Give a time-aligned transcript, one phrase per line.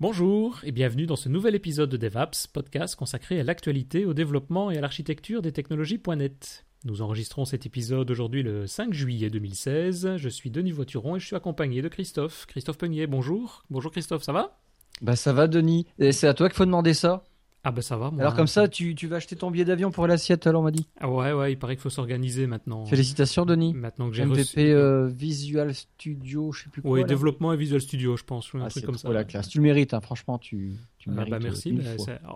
[0.00, 4.70] Bonjour et bienvenue dans ce nouvel épisode de DevApps, podcast consacré à l'actualité, au développement
[4.70, 6.64] et à l'architecture des technologies.net.
[6.84, 10.14] Nous enregistrons cet épisode aujourd'hui le 5 juillet 2016.
[10.16, 12.46] Je suis Denis Voituron et je suis accompagné de Christophe.
[12.46, 13.64] Christophe Peunier, bonjour.
[13.70, 14.56] Bonjour Christophe, ça va?
[15.02, 15.88] Bah ça va Denis.
[15.98, 17.24] Et c'est à toi qu'il faut demander ça?
[17.64, 18.10] Ah bah ça va.
[18.12, 20.64] Moi, Alors comme ça, tu, tu vas acheter ton billet d'avion pour l'assiette, alors on
[20.64, 20.86] m'a dit.
[21.00, 22.86] Ah ouais, ouais, il paraît qu'il faut s'organiser maintenant.
[22.86, 23.74] Félicitations Denis.
[23.74, 24.58] Maintenant que j'ai MVP reçu...
[24.60, 26.92] euh, Visual Studio, je sais plus quoi.
[26.92, 28.52] Oui, développement et Visual Studio, je pense.
[28.54, 29.12] ou un Ah, truc c'est comme trop ça.
[29.12, 29.48] la classe.
[29.48, 31.30] Tu le mérites, hein, franchement, tu, tu Ah mérites.
[31.32, 31.82] bah euh, merci, bah,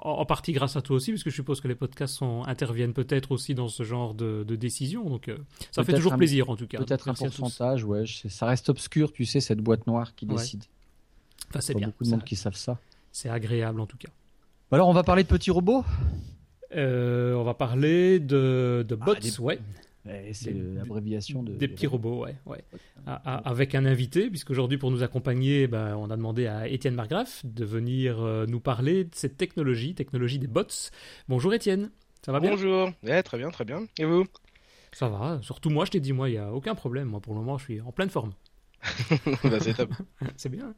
[0.02, 2.92] en, en partie grâce à toi aussi, puisque je suppose que les podcasts sont, interviennent
[2.92, 5.38] peut-être aussi dans ce genre de, de décision, donc euh,
[5.70, 6.78] ça fait toujours un- plaisir en tout cas.
[6.78, 8.04] Peut-être un à pourcentage, ouais.
[8.04, 10.34] je sais, Ça reste obscur, tu sais, cette boîte noire qui Ouais.
[10.34, 10.64] décide.
[11.48, 12.78] Enfin, c'est Pas bien, beaucoup de monde qui savent ça.
[13.12, 14.08] c'est agréable en tout cas.
[14.72, 15.84] Alors on va parler de petits robots?
[16.74, 19.60] Euh, on va parler de, de bots, Ah, des- ouais,
[20.32, 21.52] C'est Des- l'abréviation de.
[21.52, 22.64] des petits robots, ouais, ouais.
[23.06, 26.94] À- à- avec un invité, puisqu'aujourd'hui pour nous accompagner, ben, on a demandé à Étienne
[26.94, 30.62] Margraff de venir euh, nous parler de cette technologie, technologie des bots.
[31.28, 31.90] Bonjour Étienne,
[32.24, 32.52] ça va bien?
[32.52, 32.90] Bonjour.
[33.02, 33.84] Ouais, très bien, très bien.
[33.98, 34.24] Et vous?
[34.92, 37.08] Ça va, surtout moi, je t'ai dit, moi, il n'y a aucun problème.
[37.08, 38.32] Moi, pour le moment, je suis en pleine forme.
[39.44, 39.90] Bah, C'est top.
[40.36, 40.74] C'est bien.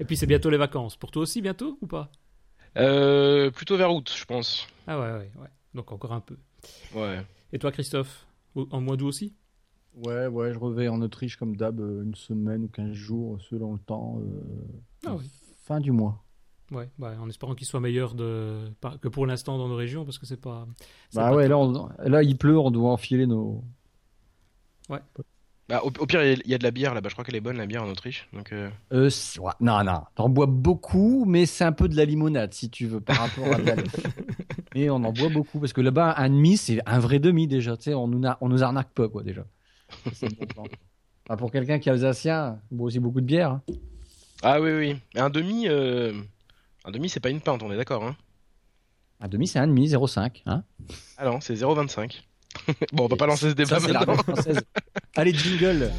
[0.00, 0.96] Et puis, c'est bientôt les vacances.
[0.96, 2.10] Pour toi aussi, bientôt ou pas?
[2.76, 4.66] Euh, plutôt vers août, je pense.
[4.86, 5.48] Ah ouais, ouais, ouais.
[5.74, 6.36] Donc encore un peu.
[6.94, 7.24] Ouais.
[7.52, 8.26] Et toi, Christophe
[8.70, 9.34] En mois d'août aussi?
[9.96, 13.74] Ouais, ouais, je reviens en Autriche comme d'hab, euh, une semaine ou 15 jours selon
[13.74, 14.18] le temps.
[14.20, 15.30] euh, Ah oui.
[15.64, 16.20] Fin du mois.
[16.72, 18.70] Ouais, ouais, en espérant qu'il soit meilleur de...
[19.00, 20.66] que pour l'instant dans nos régions, parce que c'est pas...
[21.14, 23.62] Bah pas ouais, là, on- là il pleut, on doit enfiler nos.
[25.68, 27.08] Bah, au, au pire, il y a- de la bière là-bas.
[27.08, 28.28] Je crois qu'elle est bonne, la bière en Autriche.
[28.32, 32.04] Donc, euh, Euh, ouais, non, non, t'en bois beaucoup, mais c'est un peu de la
[32.04, 33.74] limonade si tu veux par rapport à la
[34.74, 37.76] Mais on en boit beaucoup parce que là-bas, un demi, c'est un vrai demi déjà.
[37.76, 39.44] Tu sais, on nous, on nous arnaque pas, quoi, déjà.
[40.56, 43.50] Bon pour quelqu'un qui est alsacien, il boit aussi beaucoup de bière.
[43.52, 43.62] hein.
[44.42, 44.96] Ah oui, oui.
[45.14, 46.12] Un demi, euh,
[46.84, 48.14] un demi, c'est pas une pinte, on est d'accord, hein
[49.20, 50.42] Un demi, c'est un demi, 0,5.
[50.44, 50.64] Hein
[51.16, 52.22] Ah non, c'est 0,25.
[52.92, 54.16] Bon, on va pas lancer ce débat Ça, maintenant.
[54.16, 54.60] française.
[55.16, 55.90] Allez, jingle.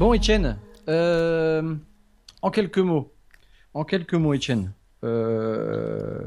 [0.00, 0.56] Bon, Etienne,
[0.88, 1.74] euh,
[2.40, 3.12] en quelques mots,
[3.74, 4.72] en quelques mots, Etienne,
[5.04, 6.24] euh,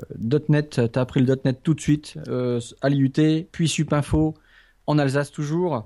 [0.47, 4.35] .NET, t'as appris le .NET tout de suite, euh, à l'IUT, puis Supinfo,
[4.85, 5.85] en Alsace toujours,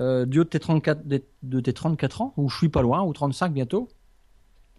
[0.00, 2.82] euh, du haut de tes 34, des- de tes 34 ans, ou je suis pas
[2.82, 3.88] loin, ou 35 bientôt.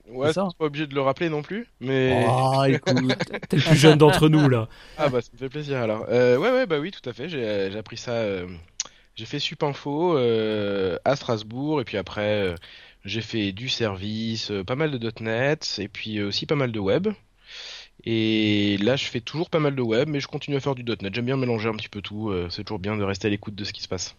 [0.09, 1.67] Ouais, C'est pas obligé de le rappeler non plus.
[1.81, 2.25] Mais.
[2.25, 3.17] Ah, écoute.
[3.50, 4.69] T'es le plus jeune d'entre nous, là.
[4.95, 6.05] Ah bah ça me fait plaisir alors.
[6.09, 7.29] Euh, ouais ouais bah oui tout à fait.
[7.29, 8.11] J'ai j'ai appris ça.
[8.13, 8.47] euh,
[9.16, 12.55] J'ai fait Supinfo euh, à Strasbourg et puis après euh,
[13.05, 16.72] j'ai fait du service, euh, pas mal de .NET et puis euh, aussi pas mal
[16.72, 17.07] de web.
[18.05, 20.84] Et là je fais toujours pas mal de web mais je continue à faire du
[20.84, 21.13] .NET.
[21.16, 22.29] J'aime bien mélanger un petit peu tout.
[22.29, 24.16] euh, C'est toujours bien de rester à l'écoute de ce qui se passe.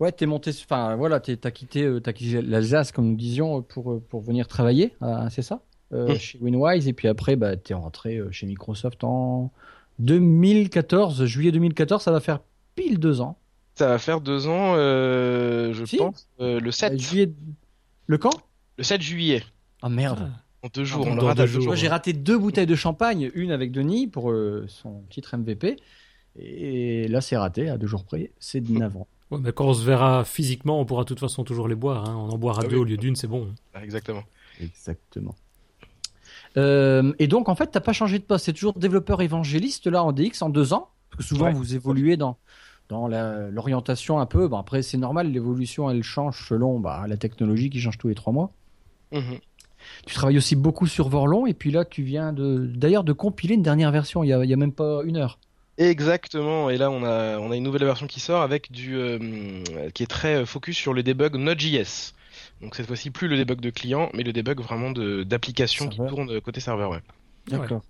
[0.00, 3.58] Ouais, t'es monté, enfin voilà, t'es- t'as quitté, euh, t'as quitté l'Alsace comme nous disions
[3.58, 5.60] euh, pour euh, pour venir travailler, euh, c'est ça,
[5.94, 6.18] euh, Mm.
[6.18, 9.50] chez Winwise et puis après bah t'es rentré euh, chez Microsoft en
[9.98, 12.40] 2014, juillet 2014, ça va faire
[12.74, 13.38] pile deux ans.
[13.76, 15.96] Ça va faire deux ans, euh, je Si.
[15.96, 17.32] pense, euh, le 7, Euh, juillet,
[18.06, 18.32] le quand?
[18.78, 19.42] Le 7 juillet.
[19.82, 20.30] Ah merde.
[20.62, 21.60] En deux jours, Ah, on le rate deux jours.
[21.62, 21.68] jours.
[21.68, 25.76] Moi j'ai raté deux bouteilles de champagne, une avec Denis pour euh, son titre MVP
[26.38, 29.06] et là c'est raté à deux jours près, c'est de navrant.
[29.30, 32.08] Ouais, mais quand on se verra physiquement, on pourra de toute façon toujours les boire.
[32.08, 32.14] hein.
[32.16, 32.82] On en boira Ah deux oui.
[32.82, 33.48] au lieu d'une, c'est bon.
[33.74, 34.22] Ah, Exactement.
[34.60, 35.34] Exactement.
[36.56, 38.46] Euh, et donc, en fait, t'as pas changé de poste.
[38.46, 40.88] C'est toujours développeur évangéliste là en DX en deux ans?
[41.10, 41.52] Parce que souvent, Ouais.
[41.52, 42.38] vous évoluez dans,
[42.88, 44.48] dans l'orientation un peu.
[44.48, 48.14] Bon, après, c'est normal, l'évolution, elle change selon bah, la technologie qui change tous les
[48.14, 48.52] trois mois.
[49.12, 49.38] Mhm.
[50.06, 51.46] Tu travailles aussi beaucoup sur Vorlon.
[51.46, 54.24] Et puis là, tu viens de, d'ailleurs de compiler une dernière version.
[54.24, 55.38] Il y a, il y a même pas une heure.
[55.78, 59.18] Exactement, et là on a, on a une nouvelle version qui sort avec du euh,
[59.92, 62.14] qui est très euh, focus sur le debug Node.js.
[62.62, 65.98] Donc cette fois-ci plus le debug de client, mais le debug vraiment de d'applications qui
[65.98, 66.90] tournent euh, côté serveur.
[66.90, 67.02] Ouais.
[67.48, 67.82] D'accord.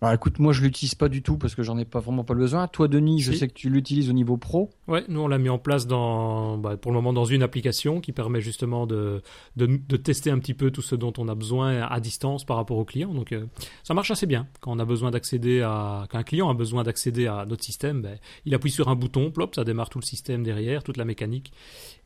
[0.00, 2.32] Bah, écoute, moi, je l'utilise pas du tout parce que j'en ai pas vraiment pas
[2.34, 2.66] besoin.
[2.68, 4.70] Toi, Denis, je sais que tu l'utilises au niveau pro.
[4.88, 8.00] Ouais, nous on l'a mis en place dans, bah, pour le moment dans une application
[8.00, 9.20] qui permet justement de,
[9.56, 12.56] de, de tester un petit peu tout ce dont on a besoin à distance par
[12.56, 13.12] rapport au client.
[13.12, 13.44] Donc euh,
[13.82, 14.46] ça marche assez bien.
[14.60, 18.00] Quand on a besoin d'accéder à, quand un client a besoin d'accéder à notre système,
[18.00, 21.04] ben, il appuie sur un bouton, plop, ça démarre tout le système derrière, toute la
[21.04, 21.52] mécanique,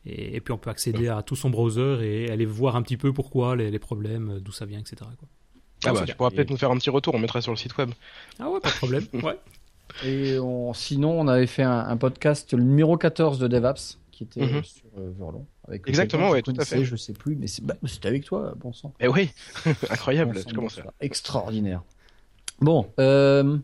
[0.05, 2.97] et, et puis on peut accéder à tout son browser et aller voir un petit
[2.97, 4.97] peu pourquoi les, les problèmes, d'où ça vient, etc.
[5.17, 5.29] Quoi.
[5.89, 7.57] Ah bah tu pourras Et- peut-être nous faire un petit retour, on mettra sur le
[7.57, 7.91] site web.
[8.39, 9.05] Ah ouais, pas de problème.
[9.23, 9.37] Ouais.
[10.03, 14.23] Et on- sinon, on avait fait un, un podcast, le numéro 14 de DevApps, qui
[14.23, 14.55] était Mhm.
[14.57, 15.45] euh, sur euh, Vorlon.
[15.67, 16.83] Avec Exactement, ouais, je tout à fait.
[16.83, 18.93] Je sais plus, mais c'est- bah, c'était avec toi, bon sang.
[18.99, 19.29] Eh oui,
[19.89, 20.91] incroyable, Bon sang, je commence bon à sang.
[21.01, 21.81] Extraordinaire.
[22.61, 23.57] Bon, euh,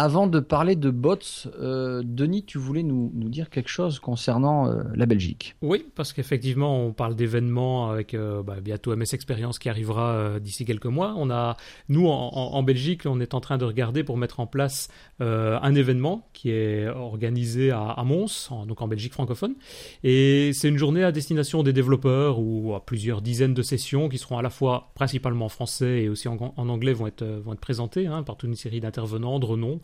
[0.00, 1.16] Avant de parler de bots,
[1.60, 5.56] euh, Denis, tu voulais nous, dire quelque chose concernant euh, la Belgique.
[5.60, 10.64] Oui, parce qu'effectivement, on parle d'événements avec euh, bah, bientôt MS Experience qui arrivera d'ici
[10.64, 11.14] quelques mois.
[11.16, 11.56] On a,
[11.88, 14.86] nous, en, en, Belgique, on est en train de regarder pour mettre en place
[15.18, 19.56] un événement qui est organisé à, Mons, en, donc en Belgique francophone.
[20.04, 24.18] Et c'est une journée à destination des développeurs ou à plusieurs dizaines de sessions qui
[24.18, 27.58] seront à la fois principalement français et aussi en, en anglais vont être, vont être
[27.58, 29.80] présentées hein, par toute une série d'intervenants, de renom.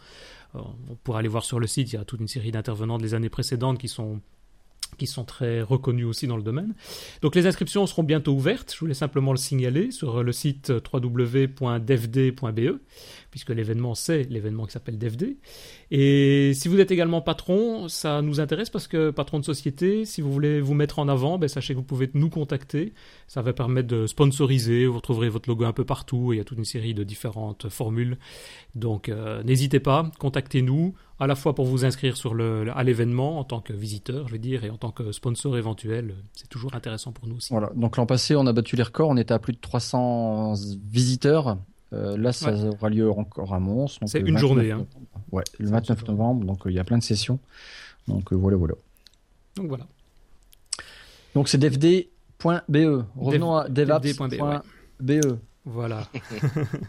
[0.55, 0.61] Euh,
[0.91, 3.15] on pourra aller voir sur le site, il y a toute une série d'intervenants des
[3.15, 4.21] années précédentes qui sont
[4.97, 6.75] qui sont très reconnus aussi dans le domaine.
[7.23, 12.81] Donc les inscriptions seront bientôt ouvertes, je voulais simplement le signaler sur le site www.devd.be
[13.31, 15.37] puisque l'événement c'est l'événement qui s'appelle DevD.
[15.91, 20.21] Et si vous êtes également patron, ça nous intéresse parce que patron de société, si
[20.21, 22.93] vous voulez vous mettre en avant, ben, sachez que vous pouvez nous contacter.
[23.27, 26.45] Ça va permettre de sponsoriser, vous retrouverez votre logo un peu partout, il y a
[26.45, 28.19] toute une série de différentes formules.
[28.77, 30.95] Donc euh, n'hésitez pas, contactez-nous
[31.25, 34.33] à la fois pour vous inscrire sur le, à l'événement en tant que visiteur, je
[34.33, 36.15] veux dire, et en tant que sponsor éventuel.
[36.35, 37.53] C'est toujours intéressant pour nous aussi.
[37.53, 37.71] Voilà.
[37.75, 39.09] Donc l'an passé, on a battu les records.
[39.09, 40.55] On était à plus de 300
[40.91, 41.59] visiteurs
[41.93, 43.99] euh, là, ça aura lieu encore à Mons.
[44.07, 44.73] C'est une journée.
[44.73, 44.87] Hein.
[45.31, 46.45] Ouais, le 29 novembre.
[46.45, 47.39] Donc, euh, il y a plein de sessions.
[48.09, 48.75] Donc, euh, voilà, voilà.
[49.55, 49.87] Donc, voilà.
[51.35, 53.05] Donc, c'est devd.be.
[53.17, 55.39] Revenons à devaps.be.
[55.65, 56.07] Voilà.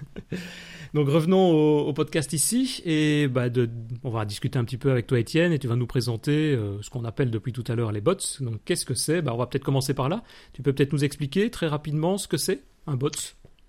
[0.93, 1.51] Donc revenons
[1.87, 3.69] au, podcast ici et bah de,
[4.03, 6.89] on va discuter un petit peu avec toi Étienne et tu vas nous présenter ce
[6.89, 8.15] qu'on appelle depuis tout à l'heure les bots.
[8.39, 9.21] Donc qu'est-ce que c'est?
[9.21, 10.23] Bah, On va peut-être commencer par là.
[10.53, 13.11] Tu peux peut-être nous expliquer très rapidement ce que c'est un bot?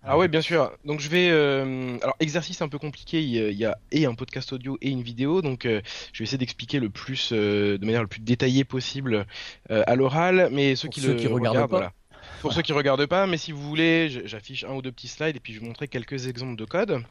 [0.09, 0.71] Ah ouais, bien sûr.
[0.85, 3.21] Donc je vais, euh, alors exercice un peu compliqué.
[3.21, 5.81] Il y a et un podcast audio et une vidéo, donc euh,
[6.13, 9.27] je vais essayer d'expliquer le plus, euh, de manière le plus détaillée possible
[9.69, 10.49] à l'oral.
[10.53, 11.93] Mais ceux qui le qui regardent, pas.
[12.41, 15.37] Pour ceux qui regardent pas, mais si vous voulez, j'affiche un ou deux petits slides
[15.37, 17.03] et puis je vais vous montrer quelques exemples de code.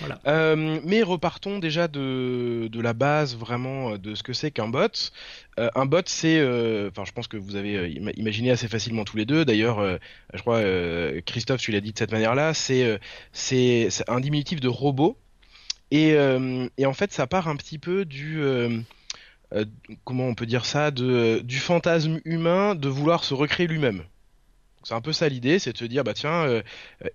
[0.00, 0.20] Voilà.
[0.26, 5.12] Euh, mais repartons déjà de, de la base vraiment de ce que c'est qu'un bot.
[5.58, 9.16] Euh, un bot, c'est, euh, enfin, je pense que vous avez imaginé assez facilement tous
[9.16, 9.44] les deux.
[9.44, 9.98] D'ailleurs,
[10.34, 10.62] je crois
[11.22, 12.98] Christophe, tu l'as dit de cette manière-là, c'est
[13.32, 15.16] c'est un diminutif de robot.
[15.90, 16.16] Et,
[16.78, 18.42] et en fait, ça part un petit peu du
[20.04, 24.02] comment on peut dire ça, de, du fantasme humain de vouloir se recréer lui-même.
[24.84, 26.62] C'est un peu ça l'idée, c'est de se dire bah tiens, euh,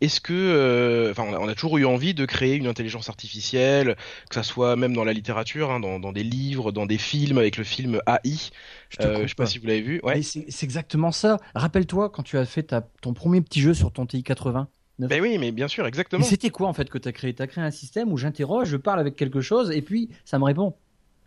[0.02, 3.96] est-ce que, euh, enfin, on, a toujours eu envie de créer une intelligence artificielle,
[4.30, 7.58] que ça soit même dans la littérature, hein, dans, des livres, dans des films, avec
[7.58, 8.52] le film AI.
[8.90, 10.00] Je, euh, sais pas, si vous l'avez vu.
[10.04, 10.22] Ouais.
[10.22, 11.38] C'est exactement ça.
[11.56, 14.68] Rappelle-toi quand tu as fait ton premier petit jeu sur ton TI 80.
[15.00, 16.24] Ben oui, mais bien sûr, exactement.
[16.24, 17.34] C'était quoi en fait que tu as créé?
[17.34, 20.40] Tu as créé un système où j'interroge, je parle avec quelque chose et puis ça
[20.40, 20.74] me répond.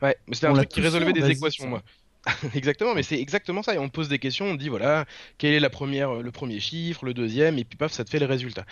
[0.03, 1.83] Ouais, c'était un truc qui résolvait des équations, moi.
[2.55, 3.75] exactement, mais c'est exactement ça.
[3.75, 5.07] Et on pose des questions, on dit voilà,
[5.39, 8.19] quel est la première, le premier chiffre, le deuxième, et puis paf, ça te fait
[8.19, 8.67] les résultats.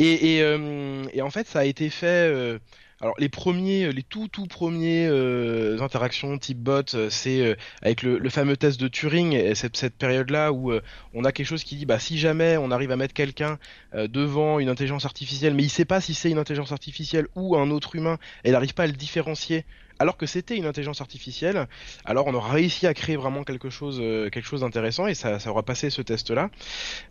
[0.00, 2.06] Euh, et en fait, ça a été fait.
[2.06, 2.58] Euh,
[3.00, 8.56] alors les premiers, les tout tout premiers euh, interactions type bot, c'est avec le, fameux
[8.56, 10.72] test de Turing, cette, période-là où
[11.14, 13.60] on a quelque chose qui dit bah si jamais on arrive à mettre quelqu'un
[13.94, 17.70] devant une intelligence artificielle, mais il sait pas si c'est une intelligence artificielle ou un
[17.70, 19.64] autre humain, elle n'arrive pas à le différencier
[19.98, 21.66] alors que c'était une intelligence artificielle,
[22.04, 25.38] alors on aura réussi à créer vraiment quelque chose, euh, quelque chose d'intéressant et ça,
[25.38, 26.50] ça aura passé ce test-là.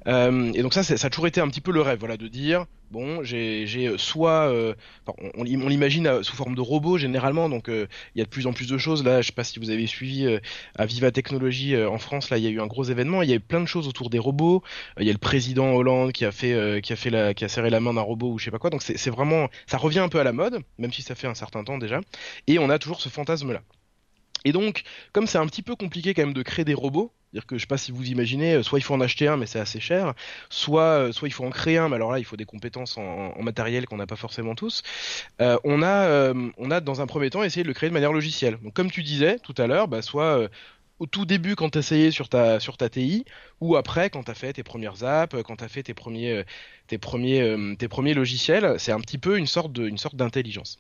[0.07, 2.27] Euh, et donc ça, ça a toujours été un petit peu le rêve, voilà, de
[2.27, 4.73] dire bon, j'ai euh, soit, euh,
[5.35, 8.67] on, l'imagine sous forme de robot généralement, donc il y a de plus en plus
[8.67, 9.03] de choses.
[9.03, 10.27] Là, je sais pas si vous avez suivi
[10.75, 13.21] à Viva Technologie en France, là, il y a eu un gros événement.
[13.21, 14.63] Il y a eu plein de choses autour des robots.
[14.99, 17.49] Il y a le président Hollande qui a fait, qui a fait la, qui a
[17.49, 18.69] serré la main d'un robot ou je sais pas quoi.
[18.69, 21.35] Donc c'est vraiment, ça revient un peu à la mode, même si ça fait un
[21.35, 22.01] certain temps déjà.
[22.47, 23.61] Et on a toujours ce fantasme-là.
[24.45, 24.83] Et donc,
[25.13, 27.61] comme c'est un petit peu compliqué quand même de créer des robots, dire que je
[27.61, 29.79] sais pas si vous imaginez, euh, soit il faut en acheter un mais c'est assez
[29.79, 30.13] cher,
[30.49, 32.97] soit euh, soit il faut en créer un mais alors là il faut des compétences
[32.97, 34.83] en, matériel qu'on n'a pas forcément tous.
[35.41, 38.13] Euh, on a on a dans un premier temps essayé de le créer de manière
[38.13, 38.57] logicielle.
[38.63, 40.49] Donc comme tu disais tout à l'heure, bah, soit
[40.99, 43.23] au tout début quand tu essayé sur ta sur ta TI
[43.61, 46.43] ou après quand tu as fait tes premières apps, quand tu as fait tes premiers
[46.87, 50.79] tes premiers tes premiers logiciels, c'est un petit peu une sorte de une sorte d'intelligence.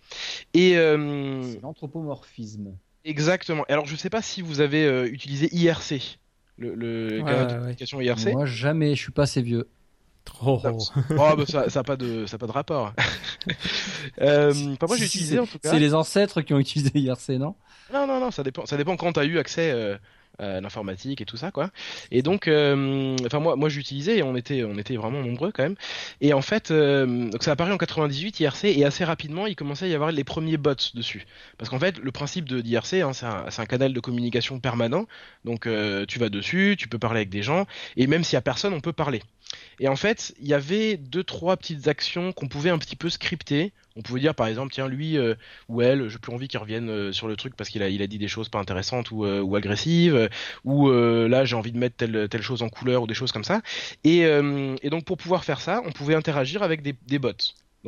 [0.53, 2.75] Et c'est l'anthropomorphisme.
[3.05, 3.63] Exactement.
[3.69, 6.19] Alors je sais pas si vous avez utilisé IRC,
[6.57, 8.31] le, le ouais, IRC.
[8.31, 9.67] Moi jamais, je suis pas assez vieux.
[10.25, 10.61] Trop.
[10.65, 10.79] Oh,
[11.15, 12.93] bah, ça, ça a pas de ça a pas de rapport.
[14.21, 15.71] euh, moi j'ai utilisé en tout cas.
[15.71, 17.55] C'est les ancêtres qui ont utilisé IRC, non?
[17.93, 19.97] Non non non, ça dépend ça dépend quand tu as eu accès euh,
[20.41, 21.71] euh, l'informatique et tout ça quoi.
[22.11, 25.63] Et donc, euh, enfin moi, moi j'utilisais et on était, on était vraiment nombreux quand
[25.63, 25.75] même.
[26.21, 29.55] Et en fait, euh, donc ça a apparu en 98 IRC et assez rapidement il
[29.55, 31.25] commençait à y avoir les premiers bots dessus.
[31.57, 35.07] Parce qu'en fait le principe de d'IRC, hein, c'est un, un, canal de communication permanent.
[35.43, 35.67] Donc
[36.07, 37.65] tu vas dessus, tu peux parler avec des gens
[37.95, 39.21] et même s'il y a personne, on peut parler.
[39.79, 43.09] Et en fait, il y avait deux trois petites actions qu'on pouvait un petit peu
[43.09, 43.73] scripter.
[43.95, 45.35] On pouvait dire par exemple, tiens lui euh,
[45.69, 48.17] ou elle, j'ai plus envie qu'il revienne euh, sur le truc parce qu'il a, dit
[48.17, 50.29] des choses pas intéressantes ou, ou agressives,
[50.63, 53.43] ou là j'ai envie de mettre telle, telle chose en couleur ou des choses comme
[53.43, 53.61] ça.
[54.03, 54.25] Et,
[54.89, 57.31] donc pour pouvoir faire ça, on pouvait interagir avec des bots.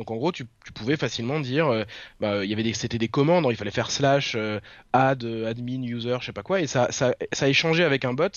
[0.00, 1.84] Donc en gros, tu, pouvais facilement dire, euh,
[2.20, 4.58] bah, il y avait des, c'était des commandes, il fallait faire slash euh,
[4.94, 8.14] add euh, admin user, je sais pas quoi, et ça, ça, ça échangeait avec un
[8.14, 8.30] bot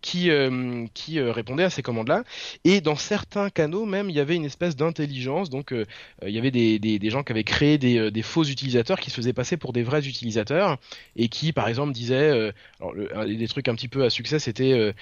[0.00, 2.24] qui, répondait à ces commandes-là.
[2.64, 5.50] Et dans certains canaux même, il y avait une espèce d'intelligence.
[5.50, 5.74] Donc
[6.22, 9.58] il y avait des, gens qui avaient créé des, faux utilisateurs qui se faisaient passer
[9.58, 10.78] pour des vrais utilisateurs
[11.16, 12.50] et qui, par exemple, disaient,
[12.80, 12.94] alors
[13.26, 14.94] des trucs un petit peu à succès, c'était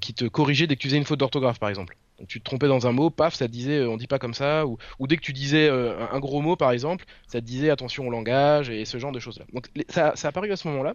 [0.00, 1.94] qui te corrigeait dès que tu faisais une faute d'orthographe, par exemple
[2.26, 4.34] tu te trompais dans un mot, paf, ça te disait euh, on dit pas comme
[4.34, 7.70] ça, ou, dès que tu disais euh, un, gros mot par exemple, ça te disait
[7.70, 9.44] attention au langage et ce genre de choses-là.
[9.52, 10.94] Donc ça, a apparu à ce moment-là.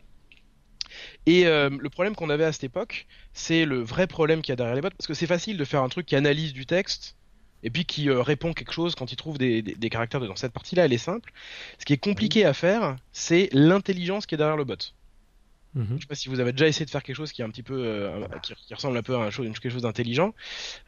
[1.25, 4.53] Et euh, le problème qu'on avait à cette époque, c'est le vrai problème qu'il y
[4.53, 6.65] a derrière les bots, parce que c'est facile de faire un truc qui analyse du
[6.65, 7.15] texte
[7.63, 10.93] et puis qui répond quelque chose quand il trouve des, caractères dans cette partie-là, elle
[10.93, 11.31] est simple.
[11.79, 14.93] Ce qui est compliqué à faire, c'est l'intelligence qui est derrière le bot.
[15.75, 15.95] Mhm.
[15.95, 17.49] Je sais pas si vous avez déjà essayé de faire quelque chose qui est un
[17.49, 20.33] petit peu, euh, qui, ressemble un peu à quelque chose d'intelligent.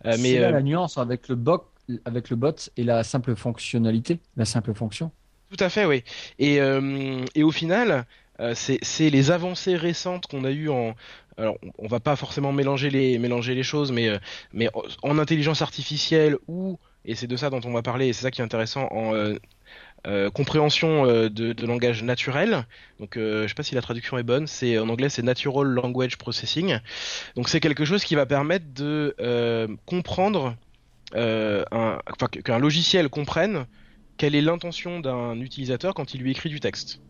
[0.05, 1.63] Euh, mais là, euh, la nuance avec le bot,
[2.05, 5.11] avec le bot et la simple fonctionnalité, la simple fonction.
[5.49, 6.03] Tout à fait, oui.
[6.39, 6.55] Et,
[7.35, 8.05] et au final,
[8.53, 10.95] c'est les avancées récentes qu'on a eues en,
[11.37, 14.09] alors on va pas forcément mélanger les mélanger les choses, mais
[14.53, 14.69] mais
[15.03, 18.31] en intelligence artificielle ou et c'est de ça dont on va parler, et c'est ça
[18.31, 19.35] qui est intéressant en euh,
[20.29, 22.65] compréhension euh, de, langage naturel.
[22.99, 24.47] Donc, euh, je sais pas si la traduction est bonne.
[24.47, 26.77] C'est en anglais, c'est Natural Language Processing.
[27.35, 29.15] Donc, c'est quelque chose qui va permettre de
[29.85, 30.55] comprendre,
[31.13, 33.65] enfin, qu'un logiciel comprenne
[34.17, 37.01] quelle est l'intention d'un utilisateur quand il lui écrit du texte.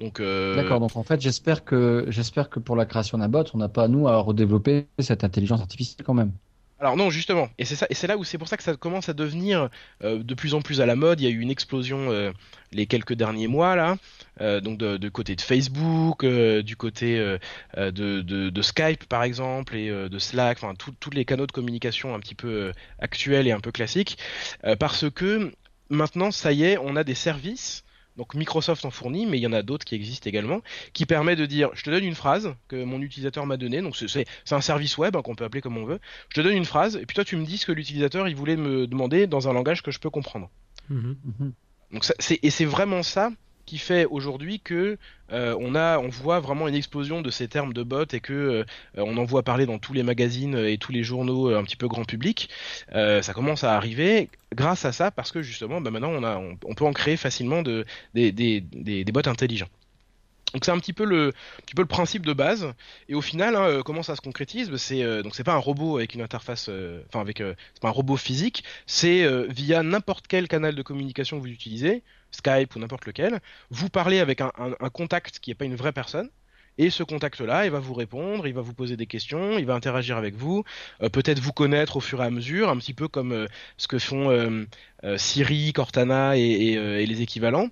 [0.00, 0.80] Donc, D'accord.
[0.80, 2.08] Donc, en fait, j'espère que
[2.50, 6.04] que pour la création d'un bot, on n'a pas nous à redévelopper cette intelligence artificielle
[6.04, 6.32] quand même.
[6.82, 9.70] Alors non, justement, et c'est là où c'est pour ça que ça commence à devenir
[10.02, 11.20] euh, de plus en plus à la mode.
[11.20, 12.32] Il y a eu une explosion euh,
[12.72, 13.98] les quelques derniers mois là,
[14.40, 17.38] euh, donc de, côté de Facebook, du côté
[17.76, 22.34] de, Skype par exemple et de Slack, enfin tous les canaux de communication un petit
[22.34, 24.18] peu actuels et un peu classiques,
[24.80, 25.52] parce que
[25.88, 27.84] maintenant ça y est, on a des services
[28.16, 30.60] donc Microsoft en fournit, mais il y en a d'autres qui existent également,
[30.92, 33.96] qui permet de dire, je te donne une phrase que mon utilisateur m'a donnée, donc
[33.96, 36.64] c'est un service web hein, qu'on peut appeler comme on veut, je te donne une
[36.64, 39.48] phrase, et puis toi tu me dis ce que l'utilisateur il voulait me demander dans
[39.48, 40.50] un langage que je peux comprendre.
[40.90, 41.16] Mhm.
[41.92, 42.04] Donc
[42.42, 43.30] et c'est vraiment ça
[43.66, 44.98] qui fait aujourd'hui que
[45.32, 48.32] euh, on a, on voit vraiment une explosion de ces termes de bot et que
[48.32, 48.64] euh,
[48.96, 51.76] on en voit parler dans tous les magazines et tous les journaux euh, un petit
[51.76, 52.48] peu grand public.
[52.92, 56.74] ça commence à arriver grâce à ça parce que justement, bah, maintenant on a, on,
[56.74, 59.68] peut en créer facilement de, des, des, des, des bots intelligents.
[60.52, 61.32] Donc c'est un petit peu le,
[61.78, 62.74] le principe de base.
[63.08, 64.68] Et au final, hein, comment ça se concrétise?
[64.68, 66.68] Bah, C'est donc c'est pas un robot avec une interface,
[67.08, 68.64] enfin avec, c'est pas un robot physique.
[68.86, 72.02] C'est via n'importe quel canal de communication que vous utilisez.
[72.32, 74.50] Skype ou n'importe lequel, vous parlez avec un,
[74.92, 76.28] contact qui n'est pas une vraie personne,
[76.78, 79.74] et ce contact-là, il va vous répondre, il va vous poser des questions, il va
[79.74, 80.64] interagir avec vous,
[81.02, 83.46] euh, peut-être vous connaître au fur et à mesure, un petit peu comme euh,
[83.76, 84.64] ce que font euh,
[85.18, 87.68] Siri, Cortana et, les équivalents.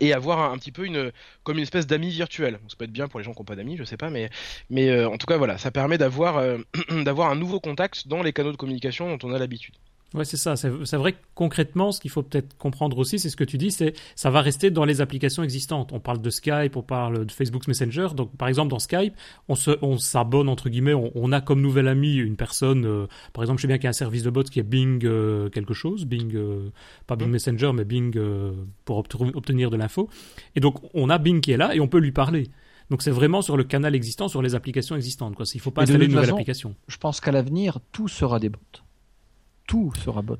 [0.00, 1.12] et avoir un, petit peu une
[1.42, 2.58] comme une espèce d'amis virtuel.
[2.68, 4.30] Ça peut être bien pour les gens qui n'ont pas d'amis, je sais pas, mais
[4.70, 6.42] mais en tout cas voilà, ça permet d'avoir
[6.90, 9.74] d'avoir un nouveau contact dans les canaux de communication dont on a l'habitude.
[10.14, 10.54] Ouais, c'est ça.
[10.56, 13.72] C'est vrai que concrètement, ce qu'il faut peut-être comprendre aussi, c'est ce que tu dis,
[13.72, 15.92] c'est ça va rester dans les applications existantes.
[15.92, 18.08] On parle de Skype, on parle de Facebook Messenger.
[18.14, 19.14] Donc, par exemple, dans Skype,
[19.48, 20.94] on se, on s'abonne entre guillemets.
[20.94, 22.86] On, a comme nouvel ami une personne.
[22.86, 24.62] Euh, par exemple, je sais bien qu'il y a un service de bot qui est
[24.62, 26.70] Bing euh, quelque chose, Bing, euh,
[27.08, 27.32] pas Bing mmh.
[27.32, 28.16] Messenger, mais Bing
[28.84, 30.08] pour obtenir de l'info.
[30.54, 32.48] Et donc, on a Bing qui est là et on peut lui parler.
[32.90, 35.34] Donc c'est vraiment sur le canal existant, sur les applications existantes.
[35.34, 35.44] Quoi.
[35.52, 36.76] Il ne faut pas installer une nouvelle application.
[36.86, 38.60] Je pense qu'à l'avenir, tout sera des bots
[39.66, 40.38] tout sera bot.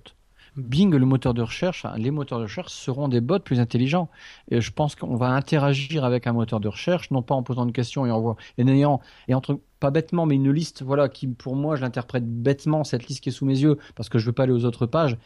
[0.56, 4.08] Bing, le moteur de recherche, hein, les moteurs de recherche seront des bots plus intelligents.
[4.50, 7.64] Et je pense qu'on va interagir avec un moteur de recherche, non pas en posant
[7.66, 11.26] une question et en et n'ayant et entre pas bêtement, mais une liste, voilà, qui
[11.26, 14.24] pour moi, je l'interprète bêtement cette liste qui est sous mes yeux parce que je
[14.24, 15.18] veux pas aller aux autres pages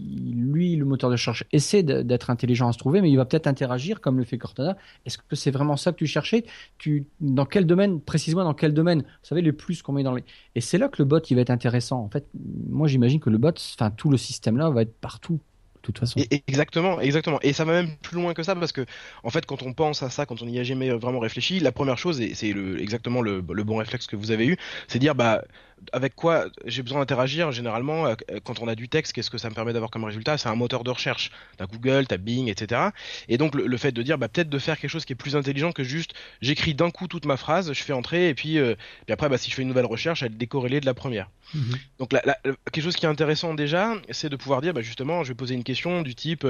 [0.00, 3.46] lui, le moteur de recherche, essaie d'être intelligent à se trouver, mais il va peut-être
[3.46, 4.76] interagir comme le fait Cortana.
[5.06, 6.44] Est-ce que c'est vraiment ça que tu cherchais?
[6.78, 10.14] Tu, Dans quel domaine, précisément dans quel domaine Vous savez, les plus qu'on met dans
[10.14, 10.24] les...
[10.54, 12.00] Et c'est là que le bot, il va être intéressant.
[12.00, 12.26] En fait,
[12.68, 15.40] moi, j'imagine que le bot, enfin, tout le système-là va être partout.
[15.82, 16.20] toute façon.
[16.46, 17.38] exactement, exactement.
[17.42, 18.84] Et ça va même plus loin que ça parce que,
[19.22, 21.72] en fait, quand on pense à ça, quand on n'y a jamais vraiment réfléchi, la
[21.72, 25.14] première chose, et c'est exactement le, le, bon réflexe que vous avez eu, c'est dire,
[25.14, 25.42] bah,
[25.92, 29.48] avec quoi j'ai besoin d'interagir généralement euh, quand on a du texte qu'est-ce que ça
[29.50, 30.38] me permet d'avoir comme résultat?
[30.38, 31.30] C'est un moteur de recherche.
[31.56, 32.90] T'as Google t'as Bing etc
[33.28, 35.36] et donc le, fait de dire bah, peut-être de faire quelque chose qui est plus
[35.36, 38.74] intelligent que juste j'écris d'un coup toute ma phrase je fais entrer et puis, euh,
[39.06, 41.28] puis après bah, si je fais une nouvelle recherche elle est décorrélée de la première.
[41.54, 41.76] Mhm.
[41.98, 45.34] donc quelque chose qui est intéressant déjà c'est de pouvoir dire bah, justement je vais
[45.34, 46.46] poser une question du type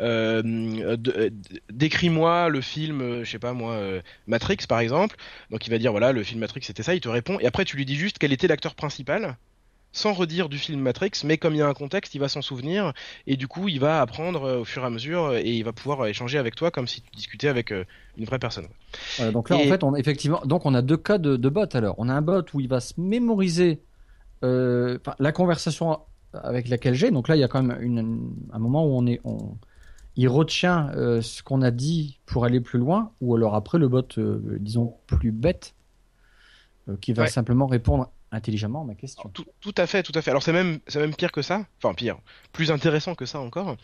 [0.00, 0.96] euh,
[1.70, 3.80] décris-moi le film je sais pas moi
[4.26, 5.16] Matrix par exemple.
[5.50, 7.64] Donc il va dire voilà le film Matrix c'était ça il te répond et après
[7.64, 9.36] tu lui dis juste quelle était la principal,
[9.92, 12.42] sans redire du film Matrix, mais comme il y a un contexte, il va s'en
[12.42, 12.92] souvenir
[13.26, 15.64] et du coup il va apprendre euh, au fur et à mesure euh, et il
[15.64, 17.84] va pouvoir échanger avec toi comme si tu discutais avec euh,
[18.16, 18.68] une vraie personne.
[19.32, 21.94] donc là en fait on effectivement donc on a deux cas de, de bot alors.
[21.98, 23.80] On a un bot où il va se mémoriser
[24.42, 26.00] la conversation
[26.32, 27.10] avec laquelle j'ai.
[27.10, 29.56] Donc là il y a quand même un moment où on est on,
[30.16, 34.06] il retient ce qu'on a dit pour aller plus loin ou alors après le bot
[34.60, 35.74] disons plus bête
[36.88, 39.30] euh, qui va simplement répondre intelligemment ma question.
[39.32, 40.30] Tout, à fait, tout à fait.
[40.30, 42.18] Alors c'est même, c'est même pire que ça, enfin pire,
[42.52, 43.76] plus intéressant que ça encore.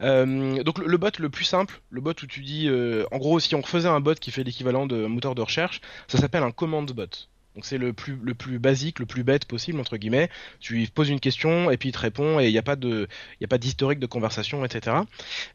[0.00, 3.40] Euh, donc le, bot le plus simple, le bot où tu dis, euh, en gros,
[3.40, 6.52] si on faisait un bot qui fait l'équivalent de moteur de recherche, ça s'appelle un
[6.52, 7.28] command bot.
[7.54, 10.28] Donc c'est le plus le plus basique, le plus bête possible entre guillemets.
[10.58, 12.74] Tu lui poses une question et puis il te répond et il n'y a pas
[12.74, 14.96] de il y a pas d'historique de conversation, etc.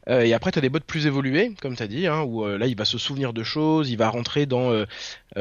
[0.08, 2.66] Euh, et après tu des bots plus évolués, comme tu dit, hein, où euh, là
[2.66, 4.86] il va se souvenir de choses, il va rentrer dans euh,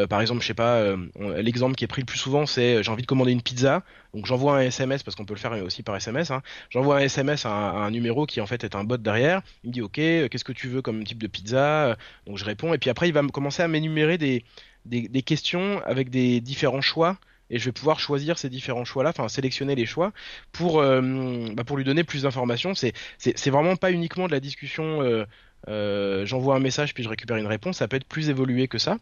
[0.10, 0.96] par exemple je sais pas
[1.38, 4.26] l'exemple qui est pris le plus souvent c'est j'ai envie de commander une pizza, donc
[4.26, 6.30] j'envoie un SMS parce qu'on peut le faire aussi par SMS.
[6.30, 6.42] Hein.
[6.70, 9.42] J'envoie un SMS à un, numéro qui en fait est un bot derrière.
[9.64, 11.96] Il me dit ok qu'est-ce que tu veux comme type de pizza,
[12.28, 14.44] donc je réponds et puis après il va commencer à m'énumérer des
[14.90, 17.18] des, questions avec des différents choix
[17.50, 20.12] et je vais pouvoir choisir ces différents choix-là, enfin sélectionner les choix
[20.52, 22.76] pour euh, bah, pour lui donner plus d'informations.
[22.76, 25.02] C'est c'est vraiment pas uniquement de la discussion.
[25.02, 25.26] Euh,
[25.68, 27.78] euh, J'envoie un message puis je récupère une réponse.
[27.78, 28.98] Ça peut être plus évolué que ça.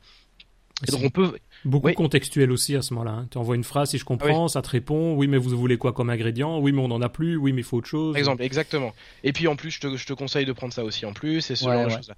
[0.88, 3.12] Et donc on peut beaucoup contextuel aussi à ce moment-là.
[3.12, 3.28] Hein.
[3.32, 5.16] Tu envoies une phrase, si je comprends, ça te répond.
[5.16, 6.60] Oui, mais vous voulez quoi comme ingrédient?
[6.60, 7.38] Oui, mais on n'en a plus.
[7.38, 8.16] Oui, mais il faut autre chose.
[8.16, 8.94] exemple, exactement.
[9.24, 11.50] Et puis en plus, je te, je te, conseille de prendre ça aussi en plus.
[11.52, 12.12] Et ce genre de choses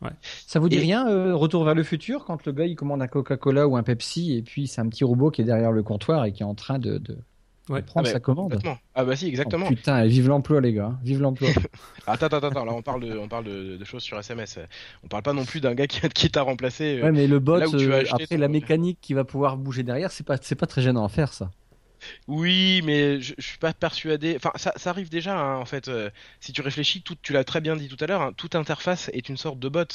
[0.47, 3.07] Ça vous dit rien euh, Retour vers le futur quand le gars il commande un
[3.07, 6.25] Coca-Cola ou un Pepsi et puis c'est un petit robot qui est derrière le comptoir
[6.25, 7.01] et qui est en train de
[7.69, 7.83] Ouais.
[7.83, 8.59] Prendre ah, sa commande.
[8.95, 9.67] Ah bah si, exactement.
[9.67, 11.49] Oh, putain, vive l'emploi les gars, vive l'emploi.
[12.07, 14.59] attends, attends, attends, là on parle de, on parle de, choses sur SMS.
[15.03, 16.99] On parle pas non plus d'un gars qui, qui t'a remplacé.
[16.99, 20.25] Euh, ouais, mais le bot, euh, après la mécanique qui va pouvoir bouger derrière, c'est
[20.25, 21.51] pas, c'est pas très gênant à faire ça.
[22.27, 24.35] Oui, mais je, je, suis pas persuadé.
[24.35, 25.87] Enfin, ça, ça arrive déjà hein, en fait.
[25.87, 26.09] Euh,
[26.39, 29.09] si tu réfléchis, tout, tu l'as très bien dit tout à l'heure, hein, toute interface
[29.13, 29.85] est une sorte de bot.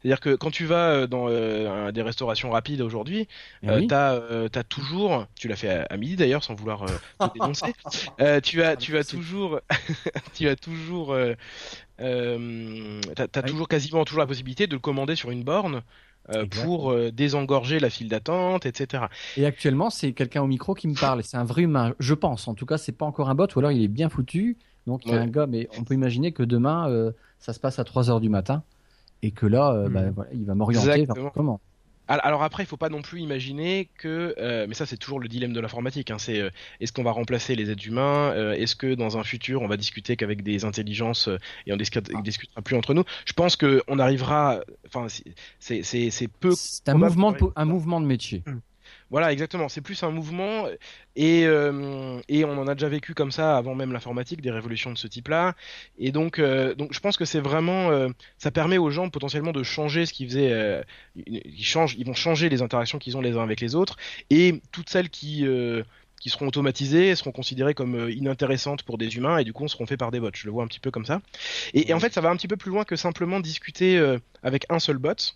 [0.00, 3.28] C'est-à-dire que quand tu vas euh, dans euh, des restaurations rapides aujourd'hui,
[3.62, 4.20] eh t'as
[4.54, 7.74] as toujours, tu l'as fait à, midi d'ailleurs sans vouloir te dénoncer.
[8.42, 9.60] tu as, tu as toujours,
[10.34, 11.16] tu as toujours,
[11.98, 15.82] t'as, as toujours quasiment toujours la possibilité de le commander sur une borne.
[16.30, 19.06] Euh, pour euh, désengorger la file d'attente, etc.
[19.36, 21.24] Et actuellement, c'est quelqu'un au micro qui me parle.
[21.24, 22.46] C'est un vrai humain, je pense.
[22.46, 24.56] En tout cas, c'est pas encore un bot, ou alors il est bien foutu.
[24.86, 27.58] Donc il y a un gars, mais on peut imaginer que demain, euh, ça se
[27.58, 28.62] passe à 3 heures du matin
[29.22, 30.24] et que là, bah, hmm.
[30.32, 31.60] il va m'orienter vers comment.
[32.18, 35.28] Alors après, il faut pas non plus imaginer que, euh, mais ça c'est toujours le
[35.28, 36.10] dilemme de l'informatique.
[36.10, 39.24] Hein, c'est euh, est-ce qu'on va remplacer les êtres humains euh, Est-ce que dans un
[39.24, 41.28] futur on va discuter qu'avec des intelligences
[41.66, 42.22] et on discutera, ah.
[42.22, 43.04] discutera plus entre nous?
[43.24, 44.60] Je pense que on arrivera.
[44.86, 45.06] Enfin,
[45.58, 46.52] c'est peu.
[46.54, 48.42] C'est un mouvement, un mouvement de métier.
[48.46, 48.58] Hmm.
[49.12, 49.68] Voilà, exactement.
[49.68, 50.66] C'est plus un mouvement
[51.16, 54.90] et, euh, et on en a déjà vécu comme ça avant même l'informatique, des révolutions
[54.90, 55.52] de ce type-là.
[55.98, 59.52] Et donc, euh, donc je pense que c'est vraiment, euh, ça permet aux gens potentiellement
[59.52, 60.82] de changer ce qu'ils faisaient.
[61.14, 63.98] ils changent, ils vont changer les interactions qu'ils ont les uns avec les autres
[64.30, 65.46] et toutes celles qui
[66.18, 69.98] qui seront automatisées seront considérées comme inintéressantes pour des humains et du coup seront faites
[69.98, 70.30] par des bots.
[70.32, 71.20] Je le vois un petit peu comme ça.
[71.74, 74.02] Et, et en fait, ça va un petit peu plus loin que simplement discuter
[74.42, 75.34] avec un seul bot.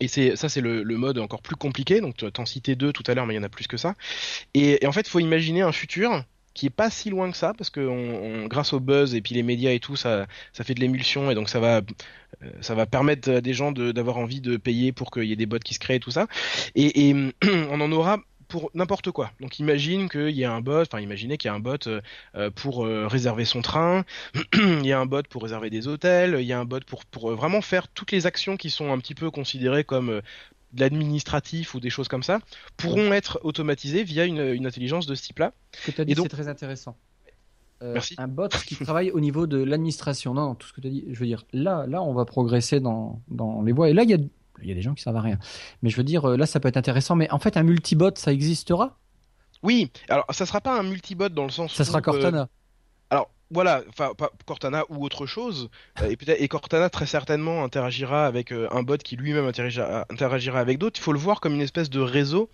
[0.00, 2.00] Et c'est ça, c'est le, mode encore plus compliqué.
[2.00, 3.76] Donc, tu en cité deux tout à l'heure, mais il y en a plus que
[3.76, 3.94] ça.
[4.54, 7.70] Et, en fait, faut imaginer un futur qui est pas si loin que ça, parce
[7.70, 11.30] que grâce au buzz et puis les médias et tout, ça, ça fait de l'émulsion
[11.30, 11.76] et donc ça va,
[12.42, 15.36] euh, ça va permettre à des gens d'avoir envie de payer pour qu'il y ait
[15.36, 16.26] des bots qui se créent et tout ça.
[16.74, 17.14] Et, et
[17.70, 18.18] on en aura
[18.50, 19.30] pour n'importe quoi.
[19.40, 22.02] Donc imagine qu'il y a un bot, enfin imaginez qu'il y a un bot euh,
[22.34, 24.04] euh, pour euh, réserver son train,
[24.54, 27.06] il y a un bot pour réserver des hôtels, il y a un bot pour,
[27.06, 30.20] pour vraiment faire toutes les actions qui sont un petit peu considérées comme
[30.72, 32.40] de l'administratif ou des choses comme ça,
[32.76, 35.52] pourront être automatisées via une, une intelligence de ce type-là.
[35.72, 36.96] Ce que tu as dit, c'est très intéressant.
[37.82, 38.14] Merci.
[38.18, 40.34] Un bot qui travaille au niveau de l'administration.
[40.34, 42.78] Non, tout ce que tu as dit, je veux dire, là, là, on va progresser
[42.78, 43.88] dans, dans les voies.
[43.88, 44.18] Et là, il y a
[44.62, 45.38] il y a des gens qui servent à rien.
[45.82, 47.16] Mais je veux dire, euh, là, ça peut être intéressant.
[47.16, 48.98] Mais en fait, un multibot, ça existera?
[49.62, 49.90] Oui.
[50.08, 51.74] Alors, ça sera pas un multibot dans le sens.
[51.74, 52.42] Ça sera Cortana.
[52.42, 52.46] Euh,
[53.10, 54.12] alors, voilà, enfin
[54.46, 55.70] Cortana ou autre chose,
[56.08, 60.78] et peut-être et Cortana très certainement interagira avec un bot qui lui-même interagira, interagira, avec
[60.78, 61.00] d'autres.
[61.00, 62.48] Il faut le voir comme une espèce de réseau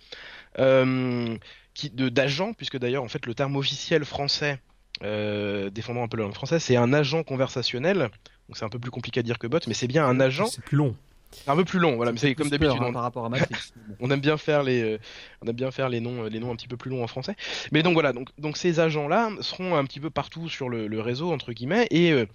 [0.55, 4.59] qui de d'agents, puisque d'ailleurs en fait le terme officiel français
[5.01, 8.09] défendant un peu la langue française, c'est un agent conversationnel.
[8.49, 10.47] Donc c'est un peu plus compliqué à dire que bot, mais c'est bien un agent.
[10.47, 10.95] C'est plus long.
[11.31, 12.81] C'est un peu plus long, voilà, mais c'est comme d'habitude.
[12.81, 13.73] Hein, par rapport à Matrix.
[13.99, 14.99] on aime bien faire les, euh,
[15.41, 17.35] on aime bien faire les noms, les noms un petit peu plus longs en français.
[17.71, 21.31] Mais donc voilà, donc, donc ces agents-là seront un petit peu partout sur le, réseau
[21.31, 22.25] entre guillemets et euh,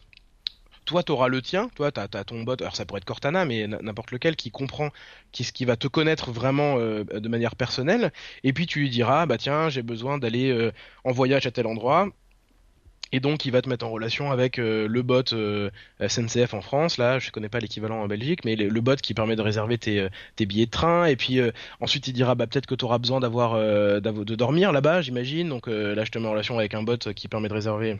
[0.84, 3.44] toi, tu auras le tien, toi, tu as, ton bot, alors ça pourrait être Cortana,
[3.44, 4.90] mais n'importe lequel qui comprend
[5.30, 8.12] qui, ce qui va te connaître vraiment euh, de manière personnelle,
[8.44, 10.70] et puis tu lui diras, bah tiens, j'ai besoin d'aller
[11.04, 12.08] en voyage à tel endroit,
[13.12, 15.70] et donc, il va te mettre en relation avec euh, le bot euh,
[16.00, 16.96] SNCF en France.
[16.96, 20.00] Là, je connais pas l'équivalent en Belgique, mais le, bot qui permet de réserver tes,
[20.00, 21.04] euh, billets de train.
[21.04, 21.38] Et puis
[21.80, 25.48] ensuite, il dira bah peut-être que tu auras besoin de dormir là-bas, j'imagine.
[25.48, 27.98] Donc là, je te mets en relation avec un bot qui permet de réserver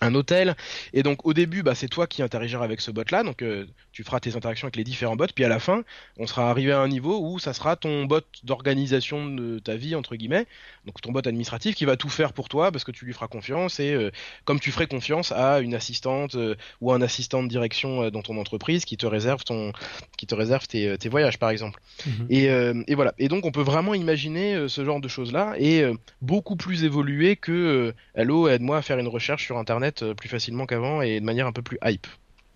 [0.00, 0.56] un hôtel.
[0.92, 3.66] Et donc au début bah, c'est toi qui interagiras avec ce bot là donc euh,
[3.92, 5.26] tu feras tes interactions avec les différents bots.
[5.34, 5.82] Puis à la fin
[6.18, 9.94] on sera arrivé à un niveau où ça sera ton bot d'organisation de ta vie
[9.94, 10.46] entre guillemets.
[10.86, 13.28] Donc ton bot administratif qui va tout faire pour toi parce que tu lui feras
[13.28, 14.10] confiance et euh,
[14.44, 18.38] comme tu ferais confiance à une assistante euh, ou un assistant de direction dans ton
[18.38, 19.72] entreprise qui te réserve ton
[20.16, 21.80] qui te réserve tes, tes voyages par exemple.
[22.06, 22.26] Mhm.
[22.30, 22.44] et,
[22.86, 23.14] et, voilà.
[23.18, 25.84] Et donc on peut vraiment imaginer ce genre de choses là et
[26.22, 30.66] beaucoup plus évolué que hello aide-moi à faire une recherche sur internet euh, plus facilement
[30.66, 32.06] qu'avant et de manière un peu plus hype.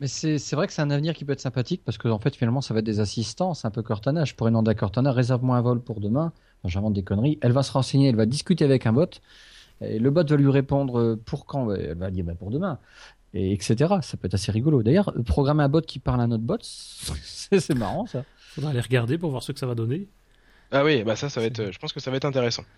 [0.01, 2.35] Mais c'est vrai que c'est un avenir qui peut être sympathique parce que en fait
[2.35, 4.25] finalement ça va être des assistants, c'est un peu Cortana.
[4.25, 6.33] Je pourrais demander à Cortana réserve-moi un vol pour demain.
[6.64, 7.38] J'invente des conneries.
[7.40, 9.21] Elle va se renseigner, elle va discuter avec un bot
[9.81, 11.73] et le bot va lui répondre euh, pour quand?
[11.73, 12.79] Elle va dire bah, pour demain
[13.35, 13.95] et etc.
[14.03, 14.83] Ça peut être assez rigolo.
[14.83, 18.25] D'ailleurs, programmer un bot qui parle à un autre bot, c'est marrant ça.
[18.55, 20.09] Faudra aller regarder pour voir ce que ça va donner.
[20.73, 21.71] Ah oui, bah ça, ça va être.
[21.71, 22.65] Je pense que ça va être intéressant.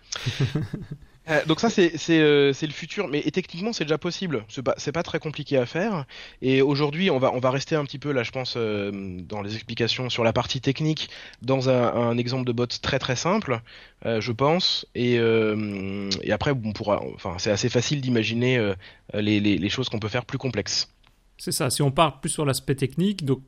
[1.27, 4.45] Euh, donc ça, c'est c'est euh, c'est le futur, mais et techniquement, c'est déjà possible.
[4.47, 6.05] C'est pas pas très compliqué à faire.
[6.43, 8.91] Et aujourd'hui, on va on va rester un petit peu là, je pense, euh,
[9.23, 11.09] dans les explications sur la partie technique,
[11.41, 13.59] dans un, un exemple de bot très très simple,
[14.03, 14.85] je pense.
[14.93, 17.01] Et et après, on pourra.
[17.15, 18.73] Enfin, c'est assez facile d'imaginer
[19.15, 20.89] les, les les choses qu'on peut faire plus complexes.
[21.37, 21.71] C'est ça.
[21.71, 23.41] Si on part plus sur l'aspect technique, donc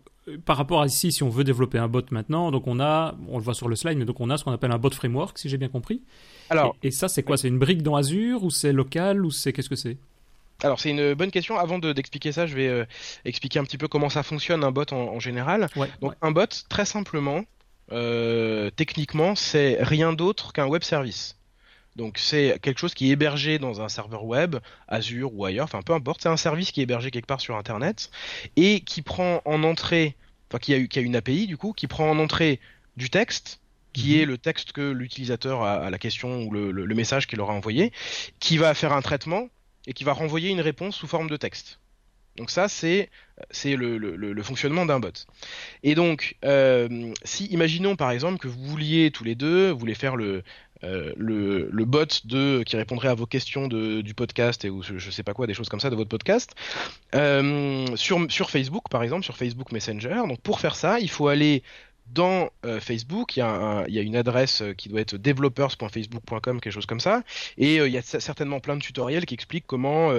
[0.46, 3.38] par rapport à ici, si on veut développer un bot maintenant, donc on a, on
[3.38, 5.38] le voit sur le slide, mais donc on a ce qu'on appelle un bot framework,
[5.38, 6.02] si j'ai bien compris.
[6.50, 7.38] Alors, et, ça, c'est quoi?
[7.38, 9.98] C'est une brique dans Azure ou c'est local ou c'est qu'est-ce que c'est?
[10.64, 11.58] Alors c'est une bonne question.
[11.58, 12.86] Avant d'expliquer ça, je vais euh,
[13.26, 15.70] expliquer un petit peu comment ça fonctionne un bot en, général.
[16.02, 17.44] Donc un bot, très simplement,
[17.92, 21.37] euh, techniquement, c'est rien d'autre qu'un web service.
[21.98, 24.58] Donc c'est quelque chose qui est hébergé dans un serveur web,
[24.88, 27.58] Azure ou ailleurs, enfin peu importe, c'est un service qui est hébergé quelque part sur
[27.58, 28.12] Internet
[28.56, 30.16] et qui prend en entrée,
[30.50, 32.60] enfin qui a, qui a une API du coup, qui prend en entrée
[32.98, 33.62] du texte,
[33.94, 34.22] qui mhm.
[34.22, 37.54] est le texte que l'utilisateur a à la question ou le, le message qu'il aura
[37.54, 37.92] envoyé,
[38.40, 39.50] qui va faire un traitement
[39.88, 41.80] et qui va renvoyer une réponse sous forme de texte.
[42.38, 43.10] Donc ça, c'est
[43.50, 45.26] c'est le, le, le, fonctionnement d'un bot.
[45.84, 49.96] Et donc, euh, si imaginons par exemple que vous vouliez tous les deux, vous voulez
[49.96, 50.44] faire le
[50.84, 55.24] euh, le, le, bot qui répondrait à vos questions du podcast et ou je, sais
[55.24, 56.56] pas quoi, des choses comme ça de votre podcast
[57.16, 60.24] euh, sur sur Facebook par exemple, sur Facebook Messenger.
[60.28, 61.64] Donc pour faire ça, il faut aller
[62.14, 65.18] dans euh, Facebook, il y, a il y, a une adresse euh, qui doit être
[65.18, 67.24] developers.facebook.com, quelque chose comme ça,
[67.58, 70.12] et euh, il y a certainement plein de tutoriels qui expliquent comment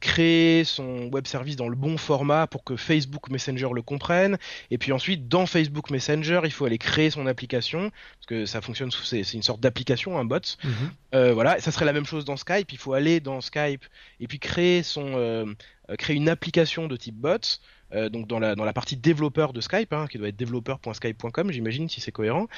[0.00, 4.38] créer son web service dans le bon format pour que Facebook Messenger le comprenne,
[4.70, 8.60] et puis ensuite dans Facebook Messenger, il faut aller créer son application, parce que ça
[8.60, 10.40] fonctionne, c'est une sorte d'application, un bot.
[10.64, 11.30] Mhm.
[11.32, 13.84] voilà, ça serait la même chose dans Skype, il faut aller dans Skype
[14.20, 15.54] et puis créer son
[15.98, 17.60] créer une application de type bot
[17.94, 21.52] euh, donc dans la, dans la partie développeur de Skype, hein, qui doit être développeur.skype.com,
[21.52, 22.48] j'imagine, si c'est cohérent.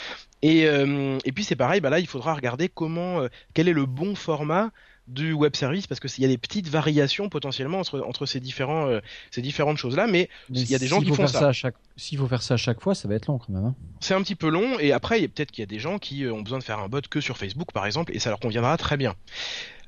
[0.42, 3.72] Et, euh, et puis c'est pareil, bah là, il faudra regarder comment, euh, quel est
[3.72, 4.70] le bon format
[5.08, 8.40] du web service parce que s'il y a des petites variations potentiellement entre, entre ces
[8.40, 8.90] différents
[9.30, 11.52] ces différentes choses là mais, il y a des gens qui font ça,
[11.96, 13.74] s'il faut faire ça à chaque fois ça va être long quand même hein.
[14.00, 16.42] c'est un petit peu long et après peut-être qu'il y a des gens qui ont
[16.42, 18.96] besoin de faire un bot que sur Facebook par exemple et ça leur conviendra très
[18.96, 19.14] bien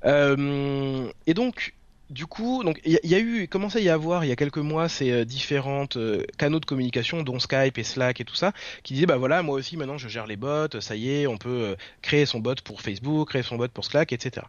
[0.04, 1.74] et donc
[2.11, 4.59] du coup, donc il y, a eu, commencé à y avoir il y a quelques
[4.59, 8.53] mois ces euh, différentes euh, canaux de communication, dont Skype et Slack et tout ça,
[8.83, 11.37] qui disaient bah voilà, moi aussi maintenant je gère les bots, ça y est, on
[11.37, 14.47] peut euh, créer son bot pour Facebook, créer son bot pour Slack, etc.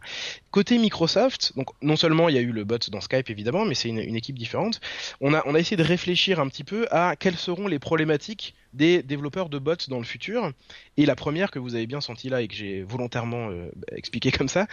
[0.50, 3.74] Côté Microsoft, donc non seulement il y a eu le bot dans Skype évidemment, mais
[3.74, 4.80] c'est une, une, équipe différente.
[5.20, 8.54] On a on a essayé de réfléchir un petit peu à quelles seront les problématiques
[8.72, 10.52] des développeurs de bots dans le futur.
[10.96, 14.30] Et la première que vous avez bien senti là et que j'ai volontairement euh, expliqué
[14.30, 14.66] comme ça,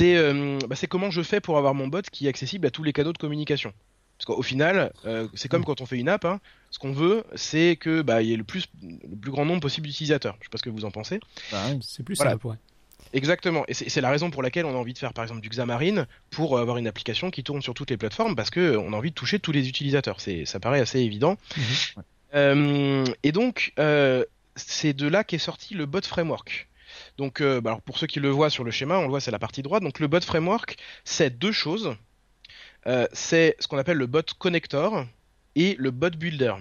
[0.00, 2.82] euh, bah, c'est comment je fais pour avoir mon bot qui est accessible à tous
[2.82, 3.72] les canaux de communication.
[4.18, 6.24] Parce qu'au final, euh, c'est comme quand on fait une app.
[6.24, 6.40] Hein.
[6.70, 9.60] ce qu'on veut, c'est que bah, il y ait le plus, le plus grand nombre
[9.60, 10.36] possible d'utilisateurs.
[10.40, 11.20] Je sais pas ce que vous en pensez.
[11.52, 12.56] Bah c'est plus simple, ouais.
[13.12, 13.64] Exactement.
[13.68, 16.06] Et c'est la raison pour laquelle on a envie de faire par exemple du Xamarin
[16.30, 19.10] pour avoir une application qui tourne sur toutes les plateformes parce que on a envie
[19.10, 20.20] de toucher tous les utilisateurs.
[20.20, 21.36] C'est ça paraît assez évident.
[21.56, 22.02] Mhm.
[22.32, 23.72] Et donc
[24.56, 26.68] c'est de là qu'est sorti le bot framework.
[27.18, 29.30] Donc, bah, alors pour ceux qui le voient sur le schéma, on le voit, c'est
[29.30, 29.82] la partie droite.
[29.82, 31.96] Donc, le bot framework, c'est deux choses.
[33.12, 35.06] c'est ce qu'on appelle le bot connector
[35.54, 36.54] et le bot builder.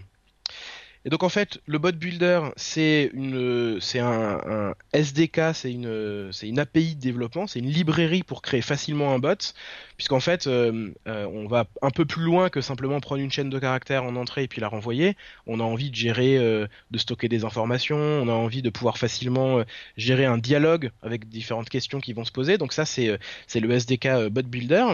[1.05, 6.95] Et donc en fait, le bot builder, c'est une, c'est un, SDK, c'est une, API
[6.95, 9.53] de développement, c'est une librairie pour créer facilement un bot,
[9.97, 13.51] puisqu'en fait, euh, euh, on va un peu plus loin que simplement prendre une chaîne
[13.51, 15.15] de caractères en entrée et puis la renvoyer.
[15.45, 18.97] On a envie de gérer, euh, de stocker des informations, on a envie de pouvoir
[18.97, 19.63] facilement
[19.97, 22.57] gérer un dialogue avec différentes questions qui vont se poser.
[22.57, 23.19] Donc ça, c'est
[23.53, 24.85] le SDK bot builder.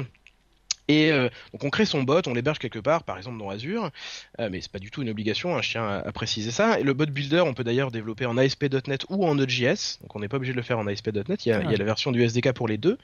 [0.92, 3.92] Et euh, donc on crée son bot, on l'héberge quelque part, par exemple dans Azure,
[4.40, 6.82] euh, mais c'est pas du tout une obligation, hein, je tiens à, préciser ça.
[6.82, 10.20] Et le bot builder, on peut d'ailleurs développer en ASP.NET ou en Node.js, donc on
[10.20, 11.86] n'est pas obligé de le faire en ASP.NET, il, y a, il y a la
[11.86, 12.98] version du SDK pour les deux.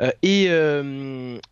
[0.00, 0.44] Euh, et,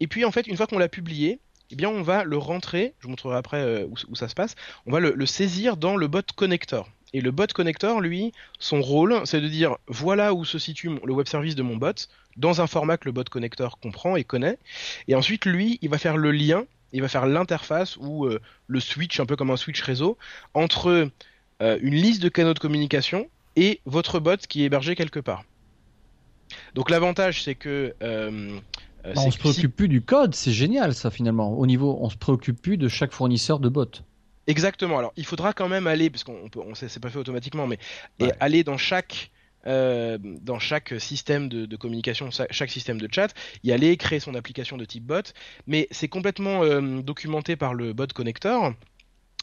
[0.00, 2.94] et puis en fait, une fois qu'on l'a publié, eh bien on va le rentrer,
[3.00, 4.54] je vous montrerai après où, où, ça se passe,
[4.86, 6.88] on va le, le saisir dans le bot connector.
[7.12, 11.12] Et le bot connector, lui, son rôle, c'est de dire voilà où se situe le
[11.12, 14.58] web service de mon bot, dans un format que le bot connector comprend et connaît.
[15.08, 18.80] Et ensuite, lui, il va faire le lien, il va faire l'interface ou euh, le
[18.80, 20.18] switch, un peu comme un switch réseau,
[20.54, 21.10] entre
[21.62, 25.44] euh, une liste de canaux de communication et votre bot qui est hébergé quelque part.
[26.74, 28.58] Donc l'avantage, c'est que euh,
[29.02, 31.52] bah, on se préoccupe plus du code, c'est génial ça finalement.
[31.58, 34.02] Au niveau, on se préoccupe plus de chaque fournisseur de bot.
[34.46, 34.98] Exactement.
[34.98, 37.66] Alors, il faudra quand même aller, parce qu'on peut, on sait, c'est pas fait automatiquement,
[37.66, 37.78] mais
[38.40, 39.30] aller dans chaque
[39.66, 44.76] euh, dans chaque système de, communication, chaque système de chat, y aller créer son application
[44.76, 45.32] de type bot,
[45.66, 48.74] mais c'est complètement euh, documenté par le bot connector.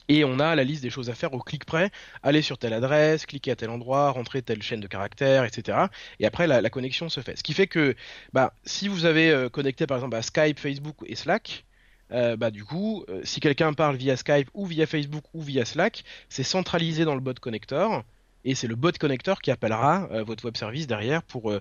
[0.08, 1.90] Et on a la liste des choses à faire au clic près,
[2.24, 5.88] aller sur telle adresse, cliquer à tel endroit, rentrer telle chaîne de caractères, etc.
[6.20, 7.38] Et après, la, connexion se fait.
[7.38, 7.96] Ce qui fait que,
[8.32, 11.66] bah, si vous avez euh, connecté par exemple à Skype, Facebook et Slack,
[12.12, 15.66] euh, bah, du coup, euh, si quelqu'un parle via Skype ou via Facebook ou via
[15.66, 18.04] Slack, c'est centralisé dans le bot connector
[18.46, 21.52] et c'est le bot connector qui appellera euh, votre web service derrière pour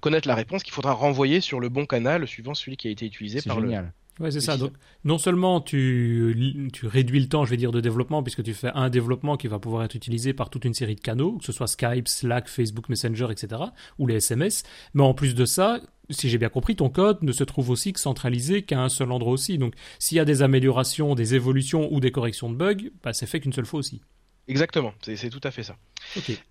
[0.00, 3.06] connaître la réponse qu'il faudra renvoyer sur le bon canal suivant celui qui a été
[3.06, 3.84] utilisé par génial.
[3.84, 3.90] le.
[4.20, 4.56] Ouais, c'est ça.
[4.56, 4.72] Donc,
[5.04, 8.70] non seulement tu, tu réduis le temps, je vais dire, de développement, puisque tu fais
[8.74, 11.52] un développement qui va pouvoir être utilisé par toute une série de canaux, que ce
[11.52, 13.62] soit Skype, Slack, Facebook Messenger, etc.,
[13.98, 15.80] ou les SMS, mais en plus de ça,
[16.12, 19.10] si j'ai bien compris, ton code ne se trouve aussi que centralisé qu'à un seul
[19.12, 19.58] endroit aussi.
[19.58, 23.26] Donc, s'il y a des améliorations, des évolutions ou des corrections de bugs, bah, c'est
[23.26, 24.00] fait qu'une seule fois aussi.
[24.48, 25.76] Exactement, c'est tout à fait ça.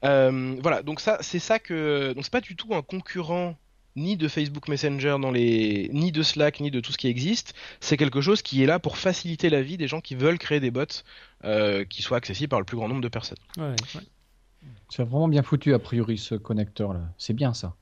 [0.06, 3.58] Euh, voilà, donc ça, c'est ça que, donc c'est pas du tout un concurrent
[3.98, 7.54] ni de Facebook Messenger dans les, ni de Slack, ni de tout ce qui existe.
[7.82, 10.62] C'est quelque chose qui est là pour faciliter la vie des gens qui veulent créer
[10.62, 10.86] des bots
[11.44, 13.38] euh, qui soient accessibles par le plus grand nombre de personnes.
[13.58, 13.76] Ouais,
[14.90, 17.02] C'est vraiment bien foutu a priori ce connecteur là.
[17.18, 17.76] C'est bien ça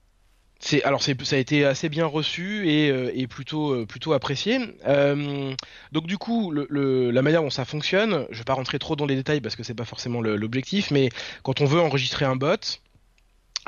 [0.60, 4.14] c'est alors c'est ça a été assez bien reçu et, euh, et plutôt euh, plutôt
[4.14, 4.60] apprécié.
[4.86, 5.54] Euh,
[5.92, 9.06] donc du coup, le, la manière dont ça fonctionne, je vais pas rentrer trop dans
[9.06, 11.10] les détails parce que c'est pas forcément l'objectif, mais
[11.44, 12.80] quand on veut enregistrer un bot,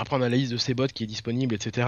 [0.01, 1.87] après on a la liste de ces bots qui est disponible, etc.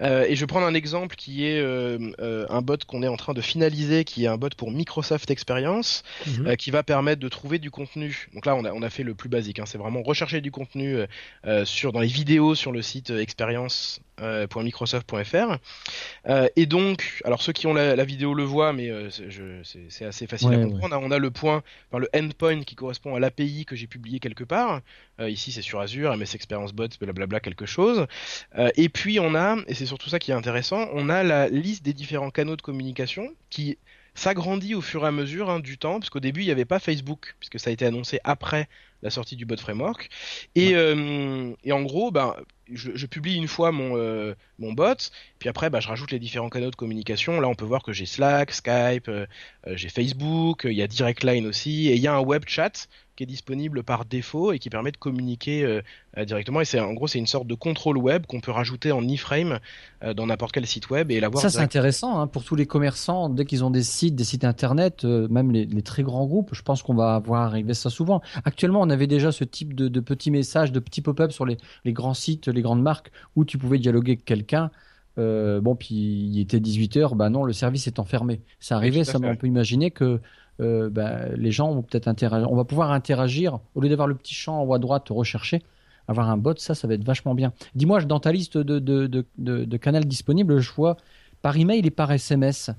[0.00, 3.08] Euh, et je vais prendre un exemple qui est euh, euh, un bot qu'on est
[3.08, 6.54] en train de finaliser, qui est un bot pour Microsoft Experience, mhm.
[6.56, 8.28] qui va permettre de trouver du contenu.
[8.34, 9.64] Donc là on a, on a fait le plus basique, hein.
[9.66, 10.98] c'est vraiment rechercher du contenu
[11.64, 15.56] sur dans les vidéos sur le site experience.microsoft.fr.
[16.56, 20.58] et donc, alors ceux qui ont la, vidéo le voient, mais c'est assez facile à
[20.58, 21.00] comprendre.
[21.02, 24.44] On a le point, enfin, le endpoint qui correspond à l'API que j'ai publié quelque
[24.44, 24.82] part.
[25.20, 28.08] ici c'est sur Azure, MS Experience Bot, blablabla quelque chose.
[28.58, 31.48] Euh, et puis on a, et c'est surtout ça qui est intéressant, on a la
[31.48, 33.78] liste des différents canaux de communication qui
[34.16, 36.64] s'agrandit au fur et à mesure hein, du temps, parce qu'au début il n'y avait
[36.64, 38.68] pas Facebook, puisque ça a été annoncé après
[39.02, 40.08] la sortie du bot framework.
[40.54, 42.34] Et, euh, et en gros, ben,
[42.72, 46.48] je, publie une fois mon, euh, mon bot, puis après, ben, je rajoute les différents
[46.48, 47.40] canaux de communication.
[47.40, 49.10] Là, on peut voir que j'ai Slack, Skype,
[49.66, 52.88] j'ai Facebook, il y a Direct Line aussi, et il y a un web chat
[53.16, 55.82] qui est disponible par défaut et qui permet de communiquer
[56.18, 56.60] euh, directement.
[56.60, 59.60] Et c'est en gros c'est une sorte de contrôle web qu'on peut rajouter en iframe
[60.02, 61.40] euh, dans n'importe quel site web et l'avoir.
[61.40, 64.44] Ça c'est intéressant hein, pour tous les commerçants dès qu'ils ont des sites, des sites
[64.44, 66.50] internet, euh, même les, très grands groupes.
[66.52, 68.22] Je pense qu'on va voir arriver ça souvent.
[68.44, 72.14] Actuellement, on avait déjà ce type de, petits messages, de petits pop-up sur les, grands
[72.14, 74.70] sites, les grandes marques où tu pouvais dialoguer avec quelqu'un.
[75.16, 78.40] bon, puis il était 18h, bah non, le service est enfermé.
[78.58, 80.20] Ça arrivait, ça, on peut imaginer que
[80.60, 82.50] euh, bah, les gens vont peut-être interagir.
[82.50, 85.62] On va pouvoir interagir au lieu d'avoir le petit champ en haut à droite recherché.
[86.06, 87.52] Avoir un bot, ça, ça va être vachement bien.
[87.74, 90.96] Dis-moi, dans ta liste de, de, de, de, canaux disponibles, je vois
[91.40, 92.70] par email et par SMS.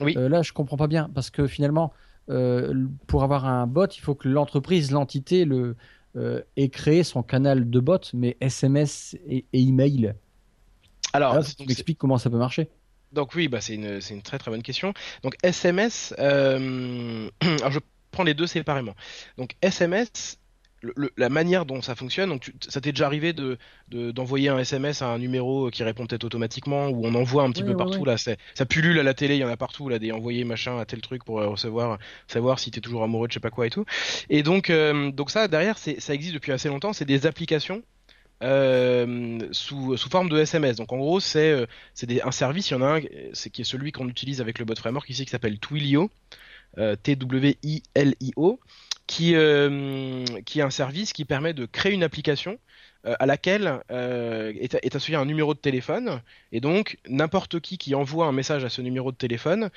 [0.00, 0.14] Oui.
[0.16, 1.92] Euh, là, je comprends pas bien parce que finalement,
[2.30, 5.76] euh, pour avoir un bot, il faut que l'entreprise, l'entité, le
[6.56, 10.12] ait créé son canal de bot, mais SMS et, email.
[11.14, 12.68] Alors, Alors tu m'expliques comment ça peut marcher.
[13.12, 14.92] Donc oui, bah c'est une, une, très très bonne question.
[15.22, 17.30] Donc SMS, euh...
[17.40, 17.78] alors je
[18.10, 18.94] prends les deux séparément.
[19.38, 20.38] Donc SMS,
[21.16, 25.06] la manière dont ça fonctionne, donc ça t'est déjà arrivé de d'envoyer un SMS à
[25.06, 28.66] un numéro qui répond peut-être automatiquement ou on envoie un petit peu partout là, ça
[28.66, 31.00] pullule à la télé, il y en a partout là des envoyés machin à tel
[31.00, 33.84] truc pour recevoir savoir si t'es toujours amoureux de je sais pas quoi et tout.
[34.30, 37.82] Et donc euh, donc ça derrière c'est ça existe depuis assez longtemps, c'est des applications
[38.42, 40.76] euh, sous, sous forme de SMS.
[40.76, 43.00] Donc en gros, c'est euh, c'est un service, il y en a un
[43.32, 46.10] c'est qui est celui qu'on utilise avec le bot framework ici qui s'appelle Twilio,
[46.78, 48.60] euh, T-W-I-L-I-O,
[49.06, 52.58] qui, euh, qui est un service qui permet de créer une application
[53.04, 57.78] euh, à laquelle euh, est, est, associé un numéro de téléphone et donc n'importe qui
[57.78, 59.70] qui envoie un message à ce numéro de téléphone,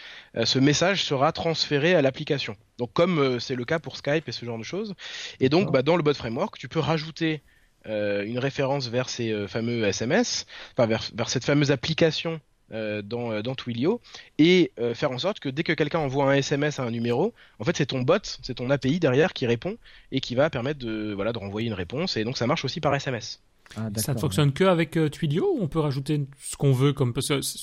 [0.43, 2.55] ce message sera transféré à l'application.
[2.77, 4.93] Donc comme c'est le cas pour Skype et ce genre de choses.
[5.39, 7.41] Et donc bah, dans le bot framework, tu peux rajouter
[7.85, 13.41] une référence vers ces fameux SMS, enfin vers, vers cette fameuse application euh, dans, euh,
[13.43, 14.01] dans Twilio.
[14.39, 17.32] Et euh, faire en sorte que dès que quelqu'un envoie un SMS à un numéro,
[17.60, 19.78] en fait c'est ton bot, c'est ton API derrière qui répond
[20.12, 22.17] et qui va permettre de voilà de renvoyer une réponse.
[22.17, 23.43] Et donc ça marche aussi par SMS.
[23.78, 27.13] Ah, ça ne fonctionne que avec Twilio ou on peut rajouter ce qu'on veut comme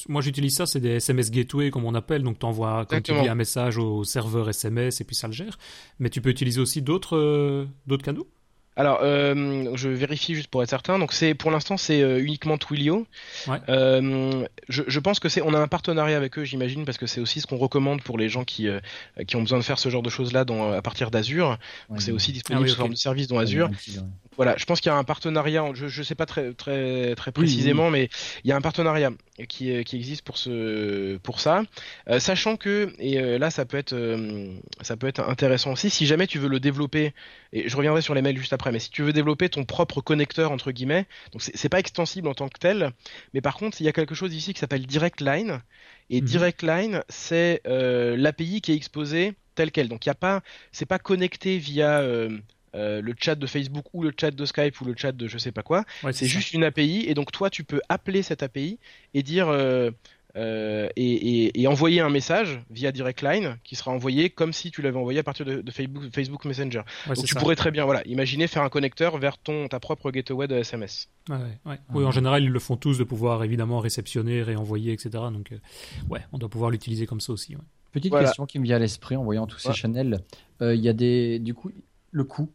[0.08, 2.22] moi j'utilise ça c'est des SMS gateway comme on appelle.
[2.22, 5.58] Donc tu envoies quand tu un message au serveur SMS et puis ça le gère.
[5.98, 8.28] Mais tu peux utiliser aussi d'autres d'autres canaux?
[8.74, 10.98] Alors, euh, je vérifie juste pour être certain.
[10.98, 13.06] Donc, c'est pour l'instant, c'est euh, uniquement Twilio.
[13.68, 17.06] Euh, je, je, pense que c'est, on a un partenariat avec eux, j'imagine, parce que
[17.06, 18.68] c'est aussi ce qu'on recommande pour les gens qui
[19.26, 21.58] qui ont besoin de faire ce genre de choses-là dans, à partir d'Azure.
[21.98, 23.70] c'est aussi disponible ah sous forme de service dans Azure.
[24.36, 25.64] Voilà, je pense qu'il y a un partenariat.
[25.74, 28.08] Je ne sais pas très très très précisément, mais
[28.44, 29.10] il y a un partenariat
[29.48, 31.62] qui qui existe pour ce pour ça,
[32.18, 33.94] sachant que et là ça peut être
[34.82, 35.90] ça peut être intéressant aussi.
[35.90, 37.14] Si jamais tu veux le développer,
[37.52, 40.00] et je reviendrai sur les mails juste après mais si tu veux développer ton propre
[40.00, 42.92] connecteur entre guillemets, donc c'est pas extensible en tant que tel,
[43.34, 45.62] mais par contre il y a quelque chose ici qui s'appelle Direct Line,
[46.10, 46.26] et mhm.
[46.26, 50.42] Direct Line c'est euh, l'API qui est exposée tel quel, donc il y a pas,
[50.72, 52.00] c'est pas connecté via
[52.74, 55.28] euh, euh, le chat de Facebook ou le chat de Skype ou le chat de
[55.28, 58.42] je sais pas quoi, c'est juste une API et donc toi tu peux appeler cette
[58.42, 58.78] API
[59.14, 59.48] et dire
[60.34, 64.98] euh, et, envoyer un message via Direct Line qui sera envoyé comme si tu l'avais
[64.98, 66.82] envoyé à partir de, Facebook, Messenger.
[67.06, 70.48] Donc tu pourrais très bien, voilà, imaginer faire un connecteur vers ton ta propre gateway
[70.48, 71.08] de SMS.
[71.30, 75.10] Oui, en général ils le font tous de pouvoir évidemment réceptionner, réenvoyer, etc.
[75.32, 75.58] Donc euh,
[76.08, 77.56] ouais, on doit pouvoir l'utiliser comme ça aussi.
[77.92, 80.20] Petite question qui me vient à l'esprit en voyant tous ces channels.
[80.62, 81.70] Euh, il y a des, du coup,
[82.10, 82.50] le coût.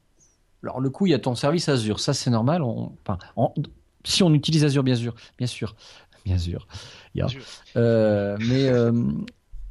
[0.64, 2.62] Alors le coût, il y a ton service Azure, ça c'est normal.
[2.64, 3.18] Enfin,
[4.04, 5.76] si on utilise Azure, bien sûr, bien sûr
[7.18, 7.42] bien sûr.
[7.76, 8.92] Euh, mais euh,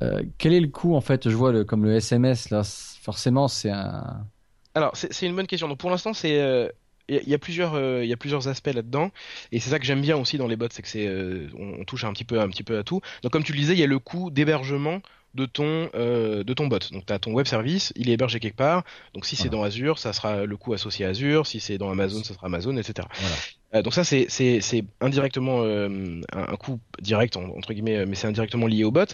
[0.03, 1.29] euh, quel est le coût en fait?
[1.29, 2.62] Je vois le, comme le SMS là,
[3.01, 4.27] forcément c'est un.
[4.75, 5.68] Alors c'est une bonne question.
[5.68, 6.72] Donc pour l'instant c'est
[7.09, 9.11] il y, a plusieurs il y a plusieurs aspects là-dedans
[9.53, 11.09] et c'est ça que j'aime bien aussi dans les bots c'est que c'est
[11.57, 13.75] on, touche un petit peu un petit peu à tout donc comme tu le disais
[13.75, 15.01] il y a le coût d'hébergement
[15.37, 16.79] de ton de ton bot.
[16.92, 18.85] Donc tu as ton web service il est hébergé quelque part.
[19.14, 21.46] Donc si c'est dans Azure ça sera le coût associé à Azure.
[21.46, 23.37] Si c'est dans Amazon ça sera Amazon etc voilà.
[23.77, 28.66] Euh, donc ça c'est c'est indirectement euh, un, coût direct entre guillemets mais c'est indirectement
[28.66, 29.07] lié au bot.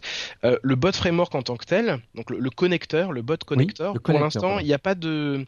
[0.44, 4.18] Euh, le bot framework en tant que tel, donc le, connecteur, le bot connecteur, pour
[4.18, 5.46] l'instant il n'y a pas de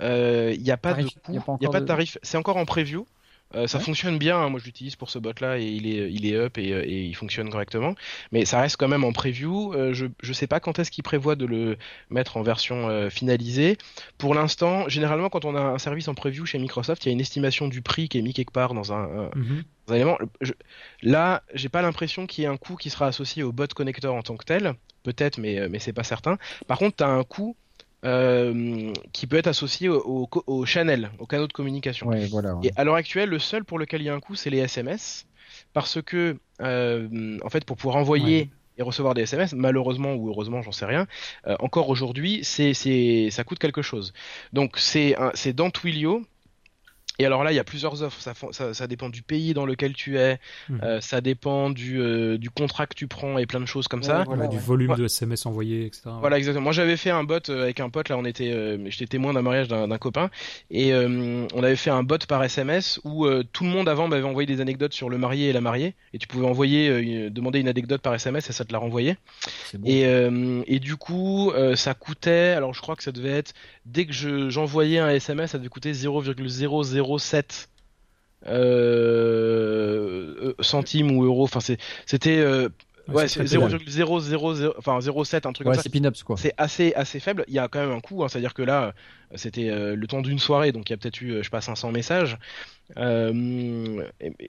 [0.00, 2.64] il n'y a pas de coût, il n'y a pas de tarif, c'est encore en
[2.64, 3.06] preview.
[3.54, 4.48] Euh, ça fonctionne bien, hein.
[4.48, 6.82] moi je l'utilise pour ce bot là et il est, il est up et, euh,
[6.84, 7.94] et, il fonctionne correctement.
[8.32, 9.72] Mais ça reste quand même en preview.
[9.74, 11.76] Euh, je ne sais pas quand est-ce qu'il prévoit de le
[12.10, 13.78] mettre en version finalisée.
[14.18, 17.12] Pour l'instant, généralement quand on a un service en preview chez Microsoft, il y a
[17.12, 19.62] une estimation du prix qui est mis quelque part dans un, mhm.
[19.90, 20.18] élément.
[20.40, 20.52] Je,
[21.02, 24.14] là, j'ai pas l'impression qu'il y ait un coût qui sera associé au bot connecteur
[24.14, 24.74] en tant que tel.
[25.02, 26.38] Peut-être, mais, mais c'est pas certain.
[26.66, 27.56] Par contre, tu as un coût
[28.04, 32.12] euh, qui peut être associé au, au, channel, aux canaux de communication.
[32.12, 34.58] Et à l'heure actuelle, le seul pour lequel il y a un coût, c'est les
[34.58, 35.26] SMS,
[35.72, 40.60] parce que euh, en fait, pour pouvoir envoyer et recevoir des SMS, malheureusement ou heureusement,
[40.60, 41.06] j'en sais rien,
[41.46, 42.74] euh, encore aujourd'hui, c'est,
[43.30, 44.12] ça coûte quelque chose.
[44.52, 46.24] Donc c'est, c'est dans Twilio,
[47.18, 48.20] et alors là, il y a plusieurs offres.
[48.20, 50.80] Ça, ça, ça dépend du pays dans lequel tu es, mhm.
[50.82, 54.02] euh, ça dépend du, euh, du contrat que tu prends et plein de choses comme
[54.02, 54.24] ça.
[54.26, 56.10] Voilà, du volume de SMS envoyé, etc.
[56.18, 56.64] Voilà, exactement.
[56.64, 58.08] Moi, j'avais fait un bot euh, avec un pote.
[58.08, 60.30] Là, on était, euh, j'étais témoin d'un mariage d'un copain
[60.70, 64.46] et on avait fait un bot par SMS où tout le monde avant m'avait envoyé
[64.46, 68.00] des anecdotes sur le marié et la mariée et tu pouvais envoyer, demander une anecdote
[68.00, 69.16] par SMS et ça te la renvoyait.
[69.84, 72.54] Et, et du coup, ça coûtait.
[72.56, 73.52] Alors, je crois que ça devait être
[73.86, 74.12] dès que
[74.50, 77.68] j'envoyais un SMS, ça devait coûter 0,00 0,07
[78.46, 81.44] euh, euh, centimes ou euros.
[81.44, 82.68] Enfin, c'était euh,
[83.08, 85.82] Ouais, c'est 0,000, enfin 0,7, un truc comme ça.
[85.82, 86.36] c'est quoi.
[86.36, 87.44] C'est assez, assez faible.
[87.48, 88.94] Il y a quand même un coût, hein, c'est-à-dire que là,
[89.34, 91.50] c'était euh, le temps d'une soirée, donc il y a peut-être eu, euh, je sais
[91.50, 92.38] pas, 500 messages.
[92.96, 93.32] Euh,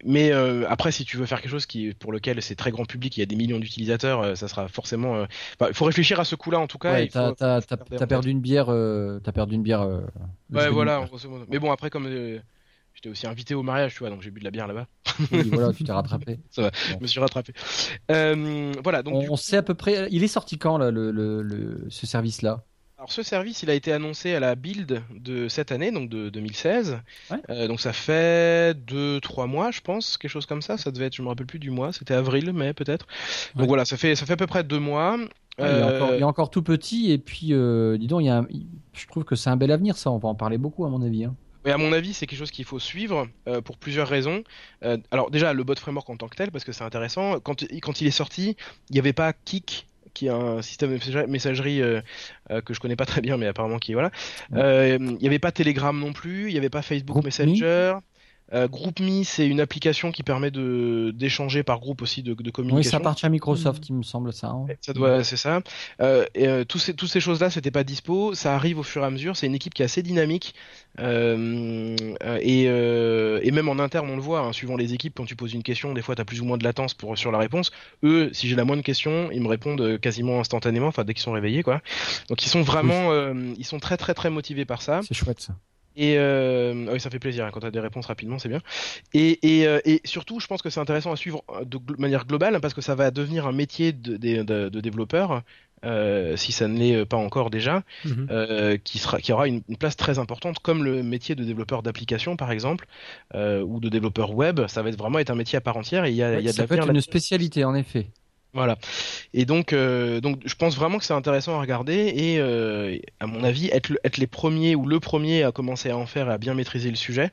[0.05, 0.31] mais
[0.67, 3.19] après, si tu veux faire quelque chose qui, pour lequel c'est très grand public, il
[3.21, 5.25] y a des millions d'utilisateurs, ça sera forcément.
[5.61, 6.93] Il faut réfléchir à ce coup-là en tout cas.
[6.93, 9.87] Ouais, t'as perdu une bière, t'as perdu une bière.
[10.51, 11.05] ouais, voilà.
[11.49, 12.07] Mais bon, après, comme
[12.95, 14.87] J'étais aussi invité au mariage, tu vois, donc j'ai bu de la bière là-bas.
[15.31, 16.39] Oui, voilà, tu t'es rattrapé.
[16.49, 17.53] Ça va, je me suis rattrapé.
[18.09, 19.25] Euh, voilà, donc.
[19.29, 20.07] On, sait à peu près.
[20.11, 22.63] Il est sorti quand, là, le, le, ce service-là?
[22.97, 26.29] Alors ce service, il a été annoncé à la build de cette année, donc de
[26.29, 26.99] 2016.
[27.49, 30.77] Euh, donc ça fait 2-3 mois, je pense, quelque chose comme ça.
[30.77, 33.05] Ça devait être, je me rappelle plus du mois, c'était avril, mai peut-être.
[33.55, 35.17] Donc voilà, ça fait ça fait à peu près 2 mois.
[35.59, 38.45] il, est encore, tout petit et puis, euh, dis donc, il y a
[38.93, 40.09] je trouve que c'est un bel avenir, ça.
[40.09, 41.25] On va en parler beaucoup à mon avis.
[41.25, 41.35] Hein.
[41.65, 44.43] Mais à mon avis, c'est quelque chose qu'il faut suivre euh, pour plusieurs raisons.
[44.83, 47.39] Euh, alors déjà, le bot framework en tant que tel, parce que c'est intéressant.
[47.39, 48.55] Quand, quand il est sorti,
[48.89, 52.01] il n'y avait pas Kik, qui est un système de messagerie euh,
[52.63, 54.11] que je connais pas très bien, mais apparemment qui voilà.
[54.51, 57.95] Il n'y avait pas Telegram non plus, il n'y avait pas Facebook Messenger.
[58.53, 62.77] Euh, GroupMe, c'est une application qui permet de d'échanger par groupe aussi de, de communication.
[62.77, 64.49] Oui, ça appartient à Microsoft, il me semble ça.
[64.49, 64.67] Hein.
[64.81, 65.61] Ça doit, c'est ça.
[65.99, 68.35] Euh, et euh, tous ces tous ces choses-là, c'était pas dispo.
[68.35, 69.35] Ça arrive au fur et à mesure.
[69.35, 70.53] C'est une équipe qui est assez dynamique.
[70.99, 71.95] Euh,
[72.39, 75.35] et, euh, et même en interne, on le voit, hein, suivant les équipes, quand tu
[75.35, 77.39] poses une question, des fois, tu as plus ou moins de latence pour sur la
[77.39, 77.71] réponse.
[78.03, 81.33] Eux, si j'ai la moindre question, ils me répondent quasiment instantanément, enfin dès qu'ils sont
[81.33, 81.81] réveillés, quoi.
[82.29, 83.11] Donc ils sont vraiment,
[83.57, 85.01] ils sont très très très motivés par ça.
[85.07, 85.55] C'est chouette ça.
[85.95, 88.49] Et euh, ah oui, ça fait plaisir hein, quand tu as des réponses rapidement, c'est
[88.49, 88.61] bien.
[89.13, 92.25] Et, et, euh, et, surtout, je pense que c'est intéressant à suivre euh, de manière
[92.25, 95.41] globale parce que ça va devenir un métier de, de, de, développeur,
[95.85, 98.77] euh, si ça ne l'est pas encore déjà, mhm.
[98.83, 102.51] qui, sera, qui aura une, place très importante, comme le métier de développeur d'application par
[102.51, 102.87] exemple,
[103.33, 104.67] ou de développeur web.
[104.67, 106.05] Ça va être vraiment être un métier à part entière.
[106.05, 108.07] Et il y a, y a ça peut être une spécialité en effet.
[108.55, 108.77] Voilà.
[109.33, 113.27] Et donc, euh, donc, je pense vraiment que c'est intéressant à regarder et, euh, à
[113.27, 116.33] mon avis, être, être les premiers ou le premier à commencer à en faire et
[116.33, 117.31] à bien maîtriser le sujet,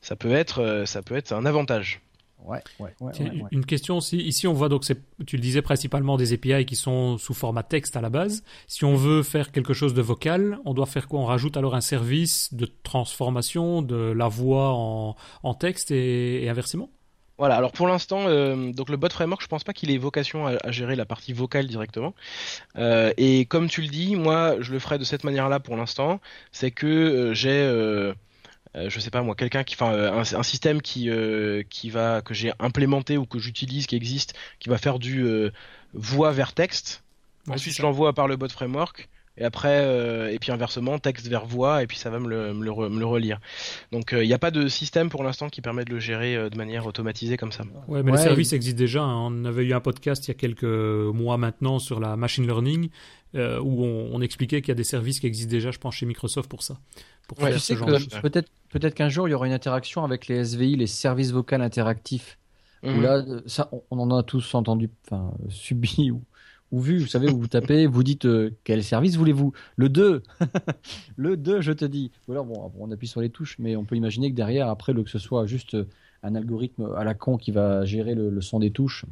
[0.00, 2.00] ça peut être, euh, ça peut être un avantage.
[2.44, 3.12] Ouais, ouais, ouais,
[3.52, 4.18] Une question aussi.
[4.18, 4.84] Ici, on voit donc,
[5.26, 8.42] tu le disais principalement des API qui sont sous format texte à la base.
[8.66, 11.20] Si on veut faire quelque chose de vocal, on doit faire quoi?
[11.20, 16.90] On rajoute alors un service de transformation de la voix en, en texte et inversement?
[17.36, 20.46] Voilà, alors pour l'instant, euh, donc le bot framework, je pense pas qu'il ait vocation
[20.46, 22.14] à, gérer la partie vocale directement.
[22.76, 26.20] Euh, et comme tu le dis, moi, je le ferai de cette manière-là pour l'instant.
[26.52, 28.14] C'est que euh, j'ai, euh,
[28.74, 31.10] je sais pas moi, quelqu'un qui, enfin, un, système qui
[31.70, 35.26] qui va que j'ai implémenté ou que j'utilise, qui existe, qui va faire du
[35.92, 37.02] voix vers texte.
[37.48, 41.44] Ensuite, je l'envoie par le bot framework et après euh, et puis inversement texte vers
[41.44, 43.40] voix et puis ça va me le, me le, relire.
[43.90, 46.36] Donc euh, il n'y a pas de système pour l'instant qui permet de le gérer
[46.36, 47.64] euh, de manière automatisée comme ça.
[47.88, 49.28] Ouais mais le service existe déjà hein.
[49.30, 52.90] on avait eu un podcast il y a quelques mois maintenant sur la machine learning
[53.36, 56.48] où on, expliquait qu'il y a des services qui existent déjà je pense chez Microsoft
[56.48, 56.78] pour ça
[57.26, 60.28] pour faire ce genre de peut-être peut-être qu'un jour il y aura une interaction avec
[60.28, 62.38] les SVI les services vocaux interactifs.
[62.84, 63.02] Où mhm.
[63.02, 66.22] là ça on en a tous entendu enfin subi ou
[66.72, 69.52] ou vu, vous savez, où vous tapez, vous dites euh, quel service voulez-vous?
[69.76, 70.22] Le 2
[71.16, 72.10] Le 2, je te dis.
[72.26, 74.94] Ou alors, bon, on appuie sur les touches, mais on peut imaginer que derrière, après,
[74.94, 75.76] que ce soit juste
[76.22, 79.04] un algorithme à la con qui va gérer le son des touches,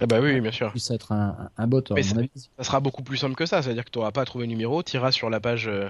[0.00, 0.70] ah bah oui, bien sûr.
[0.70, 1.82] Puisse être un, un bot.
[1.94, 2.16] Mais ça,
[2.60, 3.62] sera beaucoup plus simple que ça.
[3.62, 5.88] C'est-à-dire que tu n'auras pas à trouver le numéro, tu iras sur la page euh,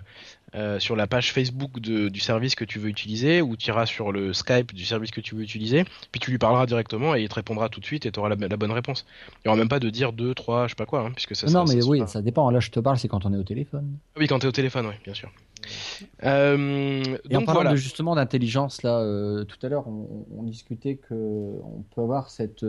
[0.55, 3.87] euh, sur la page Facebook de, du service que tu veux utiliser, ou tu iras
[3.87, 7.23] sur le Skype du service que tu veux utiliser, puis tu lui parleras directement et
[7.23, 9.07] il te répondra tout de suite et tu auras la, bonne réponse.
[9.39, 11.35] Il n'y aura même pas de dire 2, 3, je sais pas quoi, hein, puisque
[11.35, 11.49] ça.
[11.49, 12.51] Non, mais oui, ça dépend.
[12.51, 13.97] Là, je te parle, c'est quand on est au téléphone.
[14.17, 15.33] Oui, quand tu es au téléphone, oui, bien sûr.
[16.23, 20.43] Euh, et donc, en parlant de, justement d'intelligence, là, euh, tout à l'heure, on, on,
[20.43, 22.65] discutait que on peut avoir cette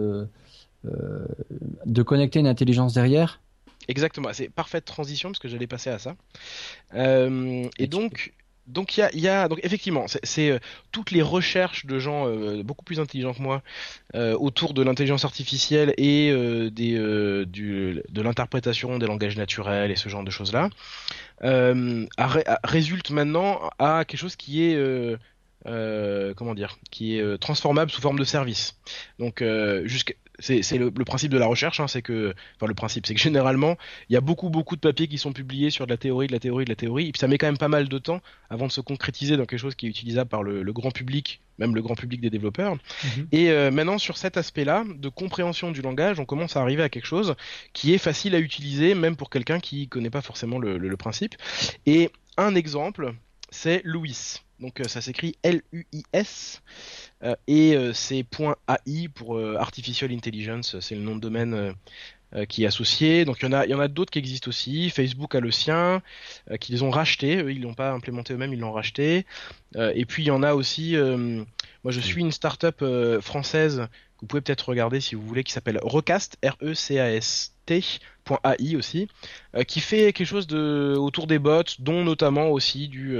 [1.85, 3.39] de connecter une intelligence derrière
[3.87, 6.15] Exactement, c'est parfaite transition parce que j'allais passer à ça.
[6.95, 8.33] Euh, et donc,
[8.67, 10.59] donc il y a, donc effectivement, c'est euh,
[10.91, 12.27] toutes les recherches de gens
[12.63, 13.61] beaucoup plus intelligents que moi
[14.13, 16.31] autour de l'intelligence artificielle et
[16.71, 20.69] des, de l'interprétation des langages naturels et ce genre de choses là
[22.63, 25.15] résulte maintenant à quelque chose qui est
[25.63, 28.79] comment dire, qui est transformable sous forme de service.
[29.19, 29.43] Donc
[29.83, 33.19] jusqu'à c'est le, principe de la recherche, hein, c'est que, enfin le principe, c'est que
[33.29, 33.77] généralement,
[34.09, 36.31] il y a beaucoup beaucoup de papiers qui sont publiés sur de la théorie, de
[36.31, 38.21] la théorie, de la théorie, et puis ça met quand même pas mal de temps
[38.49, 41.73] avant de se concrétiser dans quelque chose qui est utilisable par le, grand public, même
[41.73, 42.75] le grand public des développeurs.
[42.75, 43.27] Mhm.
[43.31, 46.89] Et euh, maintenant, sur cet aspect-là de compréhension du langage, on commence à arriver à
[46.89, 47.35] quelque chose
[47.73, 51.35] qui est facile à utiliser, même pour quelqu'un qui connaît pas forcément le, principe.
[51.85, 53.13] Et un exemple,
[53.49, 54.44] c'est Louis.
[54.59, 56.61] Donc euh, ça s'écrit L-U-I-S.
[57.23, 58.25] Euh, et euh, c'est
[58.85, 61.73] .ai pour euh, artificial intelligence, c'est le nom de domaine
[62.49, 63.23] qui est associé.
[63.23, 64.89] Donc il y en a, a d'autres qui existent aussi.
[64.89, 66.01] Facebook a le sien,
[66.59, 67.37] qui les ont rachetés.
[67.37, 69.25] Eux, ils l'ont pas implémenté eux-mêmes, ils l'ont racheté.
[69.77, 70.97] et puis il y en a aussi.
[70.97, 72.83] moi, je suis une startup
[73.21, 73.87] française
[74.17, 78.01] que vous pouvez peut-être regarder si vous voulez, qui s'appelle Recast, R-E-C-A-S-T.ai
[78.75, 79.07] aussi,
[79.65, 83.17] qui fait quelque chose de autour des bots, dont notamment aussi du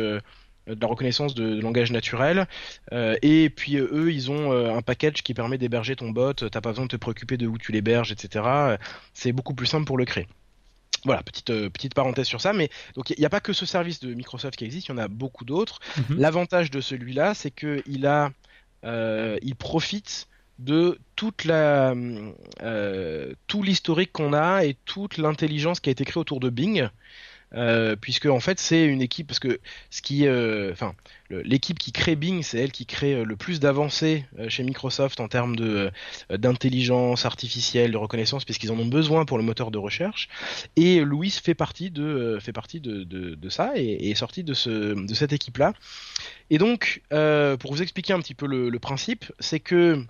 [0.67, 2.47] de la reconnaissance de, langage naturel.
[2.91, 6.33] Euh, et puis euh, eux, ils ont euh, un package qui permet d'héberger ton bot.
[6.33, 8.77] T'as pas besoin de te préoccuper de où tu l'héberges, etc.
[9.13, 10.27] C'est beaucoup plus simple pour le créer.
[11.03, 13.99] Voilà, petite petite parenthèse sur ça, mais donc il n'y a pas que ce service
[13.99, 15.79] de Microsoft qui existe, il y en a beaucoup d'autres.
[15.97, 16.17] Mhm.
[16.17, 18.31] L'avantage de celui-là, c'est que il a,
[18.83, 21.93] il profite de toute la,
[23.45, 26.89] tout l'historique qu'on a et toute l'intelligence qui a été créée autour de Bing.
[27.55, 30.93] Euh, puisque en fait c'est une équipe parce que ce qui euh, enfin
[31.29, 35.29] l'équipe qui crée Bing c'est elle qui crée euh, le plus d'avancées chez Microsoft en
[35.29, 35.89] termes de
[36.29, 40.27] d'intelligence artificielle de reconnaissance puisqu'ils en ont besoin pour le moteur de recherche.
[40.75, 44.93] Et Louis fait partie de fait partie de, de, ça et, est sorti de ce
[44.93, 45.71] de cette équipe là
[46.49, 50.03] et donc pour vous expliquer un petit peu le, principe c'est que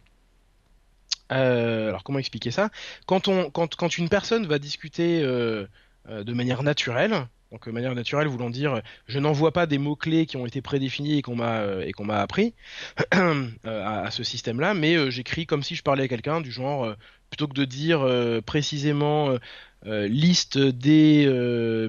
[1.29, 2.71] alors comment expliquer ça?
[3.05, 8.27] Quand on quand quand une personne va discuter de manière naturelle, donc, de manière naturelle,
[8.27, 11.85] voulant dire, je n'envoie pas des mots-clés qui ont été prédéfinis et qu'on m'a euh,
[11.85, 12.53] et qu'on m'a appris
[13.15, 16.95] euh, à, ce système-là, mais euh, j'écris comme si je parlais à quelqu'un du genre,
[17.29, 18.05] plutôt que de dire
[18.45, 19.37] précisément
[19.85, 21.27] liste des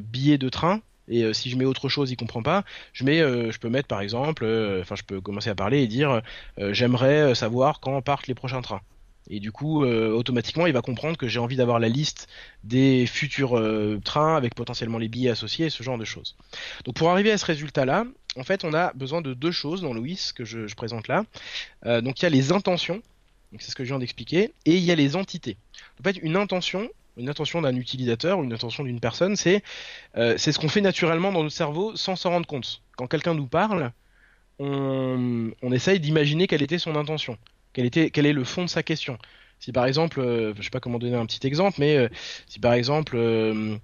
[0.03, 0.81] billets de train.
[1.09, 2.65] Et si je mets autre chose, il comprend pas.
[2.93, 4.45] Je mets, je peux mettre par exemple,
[4.81, 6.21] enfin, je peux commencer à parler et dire,
[6.59, 8.83] j'aimerais savoir quand partent les prochains trains.
[9.29, 12.29] Et du coup, euh, automatiquement, il va comprendre que j'ai envie d'avoir la liste
[12.65, 16.37] des futurs euh, trains avec potentiellement les billets associés et ce genre de choses.
[16.85, 18.05] Donc pour arriver à ce résultat-là,
[18.37, 21.25] en fait, on a besoin de deux choses dans Louis que je, présente là.
[21.87, 23.03] Euh, donc il y a les intentions,
[23.59, 25.57] c'est ce que je viens d'expliquer, et il y a les entités.
[26.01, 29.63] En fait, une intention, une intention d'un utilisateur, une intention d'une personne, c'est
[30.15, 32.83] c'est ce qu'on fait naturellement dans notre cerveau sans s'en rendre compte.
[32.97, 33.93] Quand quelqu'un nous parle,
[34.59, 37.39] on, on essaye d'imaginer quelle était son intention
[37.77, 39.19] quel, est le fond de sa question.
[39.59, 42.09] Si par exemple, euh, je sais pas comment donner un petit exemple, mais euh,
[42.47, 43.77] si par exemple euh,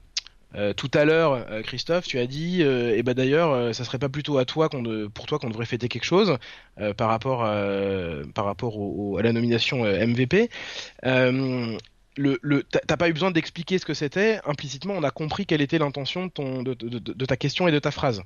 [0.77, 4.37] tout à l'heure, Christophe, tu as dit, et eh ben d'ailleurs, ça serait pas plutôt
[4.37, 6.37] à toi qu'on pour toi qu'on devrait fêter quelque chose
[6.99, 7.39] par rapport
[8.35, 10.51] par rapport à la nomination MVP.
[11.03, 14.41] le, t'as pas eu besoin d'expliquer ce que c'était.
[14.45, 18.19] Implicitement, on a compris quelle était l'intention de, de, ta question et de ta phrase.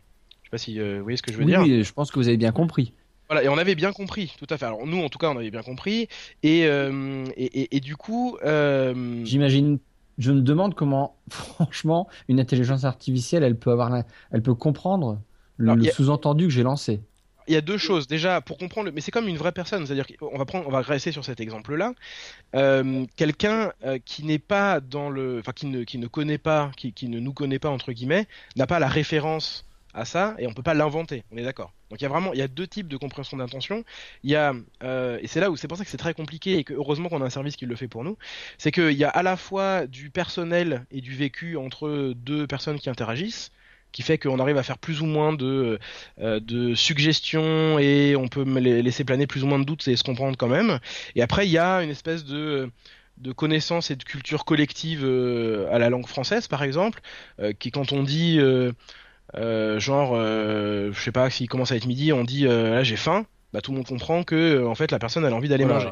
[0.43, 1.61] Je sais pas si vous voyez ce que je veux dire.
[1.61, 2.93] Oui, je pense que vous avez bien compris.
[3.29, 4.67] Voilà, et on avait bien compris, tout à fait.
[4.67, 6.09] Alors nous, en tout cas, on avait bien compris.
[6.43, 8.39] Et, euh, et, et, du coup...
[8.45, 9.25] Euh...
[9.25, 9.79] J'imagine,
[10.19, 13.91] je me demande comment, franchement, une intelligence artificielle, elle peut, avoir
[14.31, 15.21] elle peut comprendre
[15.57, 17.01] le, sous-entendu que j'ai lancé.
[17.49, 18.09] Il y a deux choses.
[18.09, 19.87] Déjà, pour comprendre, mais c'est comme une vraie personne.
[19.87, 21.95] C'est-à-dire qu'on va prendre, on va rester sur cet exemple-là.
[22.57, 23.73] Euh, quelqu'un
[24.05, 27.21] qui n'est pas dans le, enfin qui ne, qui ne connaît pas, qui, qui ne
[27.21, 29.66] nous connaît pas entre guillemets, n'a pas la référence
[29.97, 31.25] à ça et on peut pas l'inventer.
[31.33, 31.73] On est d'accord.
[31.91, 33.83] Donc il y a vraiment il y a deux types de compréhension d'intention.
[34.23, 36.59] Il y a euh, et c'est là où c'est pour ça que c'est très compliqué
[36.59, 38.17] et que heureusement qu'on a un service qui le fait pour nous.
[38.59, 42.79] C'est qu'il y a à la fois du personnel et du vécu entre deux personnes
[42.79, 43.51] qui interagissent
[43.93, 45.79] qui fait qu'on arrive à faire plus ou moins de,
[46.21, 50.05] euh, de suggestions et on peut laisser planer plus ou moins de doutes et se
[50.05, 50.81] comprendre quand même.
[51.15, 52.71] Et après, il y a une espèce de,
[53.17, 57.01] de et de culture collective euh, à la langue française, par exemple,
[57.59, 58.39] qui quand on dit
[59.35, 62.83] euh, genre, euh, je sais pas, s'il commence à être midi, on dit euh, là
[62.83, 65.65] j'ai faim, bah tout le monde comprend que en fait la personne a envie d'aller
[65.65, 65.91] manger.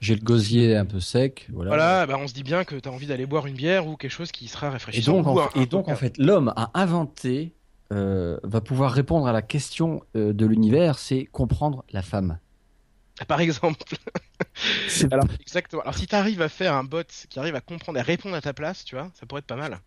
[0.00, 1.48] J'ai le gosier un peu sec.
[1.52, 3.86] Voilà, voilà bah on se dit bien que tu as envie d'aller boire une bière
[3.86, 5.12] ou quelque chose qui sera rafraîchissant.
[5.12, 7.52] Et donc, en, et donc en fait, l'homme a inventé,
[7.90, 12.38] va pouvoir répondre à la question de l'univers, c'est comprendre la femme.
[13.28, 13.82] Par exemple.
[15.10, 15.82] Alors, exactement.
[15.82, 18.40] Alors, si tu arrives à faire un bot qui arrive à comprendre et répondre à
[18.40, 19.78] ta place, tu vois, ça pourrait être pas mal.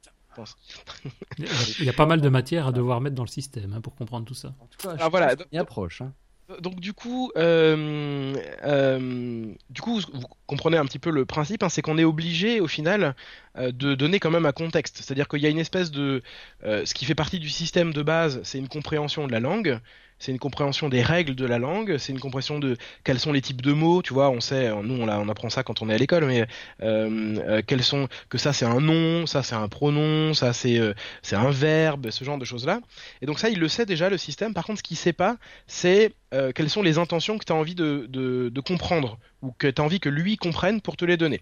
[1.80, 3.96] Il y a pas mal de matière à devoir mettre dans le système hein, pour
[3.96, 4.54] comprendre tout ça.
[4.60, 6.02] En tout cas, voilà, donc, approche.
[6.02, 6.14] Hein.
[6.62, 11.70] Donc du coup, euh, euh, du coup, vous comprenez un petit peu le principe, hein,
[11.70, 13.16] c'est qu'on est obligé au final
[13.58, 14.98] euh, de donner quand même un contexte.
[14.98, 16.22] C'est-à-dire qu'il y a une espèce de,
[16.64, 19.80] ce qui fait partie du système de base, c'est une compréhension de la langue
[20.20, 23.42] c'est une compréhension des règles de la langue, c'est une compréhension de quels sont les
[23.42, 25.94] types de mots, tu vois, on sait, nous on, on apprend ça quand on est
[25.94, 26.46] à l'école, mais
[26.82, 30.80] euh, euh, quels sont que ça c'est un nom, ça c'est un pronom, ça c'est
[30.80, 32.80] euh, c'est un verbe, ce genre de choses là.
[33.22, 34.54] Et donc ça il le sait déjà le système.
[34.54, 35.38] Par contre ce qu'il sait pas,
[35.68, 39.68] c'est euh, quelles sont les intentions que tu as envie de, de, comprendre ou que
[39.68, 41.42] tu as envie que lui comprenne pour te les donner.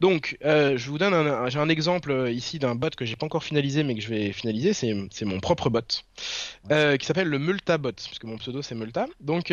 [0.00, 3.16] Donc, euh, je vous donne un, j'ai un exemple euh, ici d'un bot que j'ai
[3.16, 7.38] pas encore finalisé mais que je vais finaliser, c'est, mon propre bot qui s'appelle le
[7.38, 9.06] Multa bot puisque mon pseudo c'est Multa.
[9.20, 9.50] Donc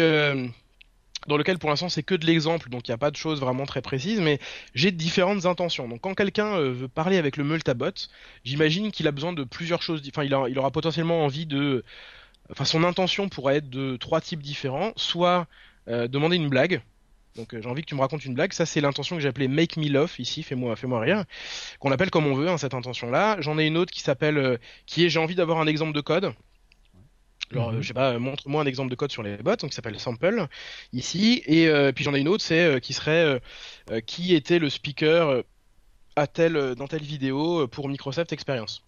[1.27, 3.39] dans lequel pour l'instant c'est que de l'exemple, donc il n'y a pas de choses
[3.39, 4.39] vraiment très précises, mais
[4.73, 5.87] j'ai différentes intentions.
[5.87, 7.91] Donc quand quelqu'un euh, veut parler avec le Multabot,
[8.43, 10.01] j'imagine qu'il a besoin de plusieurs choses.
[10.09, 11.83] Enfin, il, il aura potentiellement envie de,
[12.51, 15.47] enfin son intention pourrait être de trois types différents, soit
[15.87, 16.81] euh, demander une blague.
[17.35, 18.53] Donc euh, j'ai envie que tu me racontes une blague.
[18.53, 21.25] Ça c'est l'intention que j'ai appelée Make Me Love ici, fais-moi fais-moi rire,
[21.79, 23.37] qu'on appelle comme on veut hein, cette intention-là.
[23.39, 26.33] J'en ai une autre qui s'appelle, qui est j'ai envie d'avoir un exemple de code.
[27.51, 27.81] Alors, mhm.
[27.81, 30.47] je sais pas, montre-moi un exemple de code sur les bots, donc qui s'appelle sample
[30.91, 33.39] ici, et euh, puis j'en ai une autre, c'est euh, qui serait
[33.91, 35.43] euh, qui était le speaker
[36.15, 38.83] à tel dans telle vidéo pour Microsoft Experience.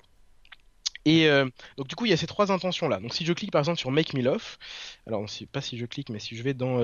[1.07, 1.29] Et
[1.77, 2.99] donc du coup il y a ces trois intentions là.
[2.99, 4.57] Donc si je clique par exemple sur Make Me Love,
[5.05, 6.79] alors pas si je clique, mais si je vais dans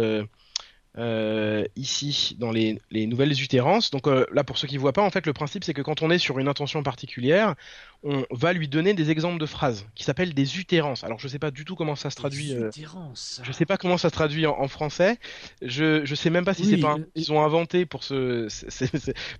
[0.97, 3.91] euh, ici dans les, nouvelles utérances.
[3.91, 5.81] Donc euh, là, pour ceux qui ne voient pas, en fait, le principe c'est que
[5.81, 7.55] quand on est sur une intention particulière,
[8.03, 11.05] on va lui donner des exemples de phrases qui s'appellent des utérances.
[11.05, 12.53] Alors je ne sais pas du tout comment ça se traduit.
[12.53, 15.17] Euh, je sais pas comment ça se traduit en, français.
[15.61, 18.47] Je ne sais même pas si c'est pas ils ont inventé pour ce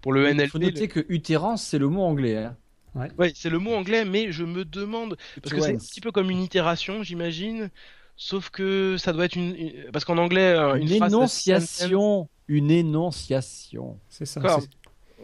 [0.02, 0.44] pour le NLP.
[0.46, 2.38] Il faut noter que utérance c'est le mot anglais.
[2.38, 2.56] Hein.
[2.96, 6.12] Ouais, c'est le mot anglais, mais je me demande parce que c'est un petit peu
[6.12, 7.70] comme une itération, j'imagine.
[8.16, 14.00] Sauf que ça doit être une, parce qu'en anglais euh, une, énonciation, une énonciation.
[14.10, 14.60] C'est ça.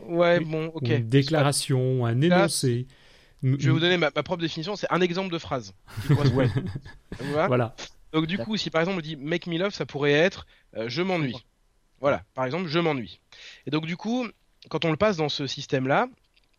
[0.07, 0.89] Ouais, bon, ok.
[0.89, 2.87] Une déclaration, un énoncé.
[3.43, 4.75] je vais vous donner ma, propre définition.
[4.75, 5.73] C'est un exemple de phrase.
[7.47, 7.75] voilà.
[8.13, 10.89] Donc du coup, si par exemple on dit make me love, ça pourrait être euh,
[10.89, 11.45] je m'ennuie.
[11.99, 12.23] Voilà.
[12.35, 13.19] Par exemple, je m'ennuie.
[13.65, 14.27] Et donc du coup,
[14.69, 16.07] quand on le passe dans ce système-là,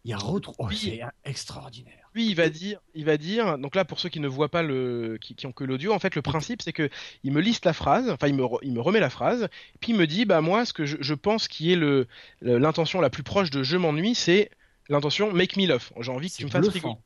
[0.09, 0.57] il y a retrouvé.
[0.59, 3.59] Oh, c'est extraordinaire il va dire, il va dire.
[3.59, 6.15] Donc là, pour ceux qui ne voient pas le, qui, ont que l'audio, en fait,
[6.15, 6.89] le principe, c'est que
[7.25, 9.49] il me liste la phrase, enfin, il me, il me remet la phrase,
[9.81, 12.07] puis il me dit, bah moi, ce que je, pense qui est le,
[12.41, 14.51] l'intention la plus proche de je m'ennuie, c'est
[14.89, 15.91] l'intention make me love.
[16.01, 16.97] J'ai envie que tu me fasses rigoler.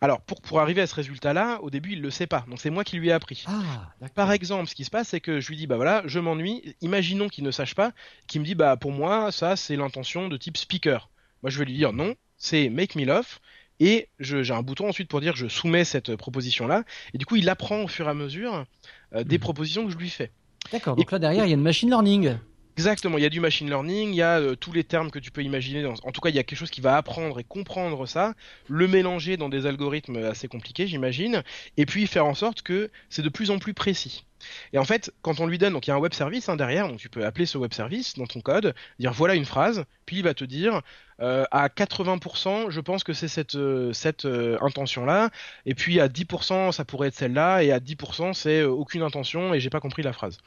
[0.00, 2.44] Alors, pour, pour arriver à ce résultat-là, au début, il le sait pas.
[2.48, 3.44] Donc, c'est moi qui lui ai appris.
[3.46, 6.18] Ah, Par exemple, ce qui se passe, c'est que je lui dis, bah voilà, je
[6.18, 6.74] m'ennuie.
[6.82, 7.92] Imaginons qu'il ne sache pas,
[8.26, 11.08] qu'il me dit, bah pour moi, ça, c'est l'intention de type speaker.
[11.42, 13.38] Moi, je vais lui dire, non, c'est make me love
[13.80, 16.84] et j'ai un bouton ensuite pour dire je soumets cette proposition là
[17.14, 18.66] et du coup il apprend au fur et à mesure
[19.14, 19.42] euh, des mhm.
[19.42, 20.30] propositions que je lui fais.
[20.72, 20.96] D'accord.
[20.96, 22.36] Donc là derrière il y a une machine learning.
[22.78, 25.18] Exactement, il y a du machine learning, il y a euh, tous les termes que
[25.18, 25.84] tu peux imaginer.
[25.84, 28.32] En tout cas, il y a quelque chose qui va apprendre et comprendre ça,
[28.66, 31.42] le mélanger dans des algorithmes assez compliqués, j'imagine,
[31.76, 34.24] et puis faire en sorte que c'est de plus en plus précis.
[34.72, 36.56] Et en fait, quand on lui donne, donc il y a un web service hein,
[36.56, 39.84] derrière, donc tu peux appeler ce web service dans ton code, dire voilà une phrase,
[40.06, 40.82] puis il va te dire
[41.20, 43.92] euh, à 80%, je pense que c'est cette, euh,
[44.24, 45.30] euh, intention-là,
[45.66, 49.60] et puis à 10%, ça pourrait être celle-là, et à 10%, c'est aucune intention et
[49.60, 50.38] j'ai pas compris la phrase.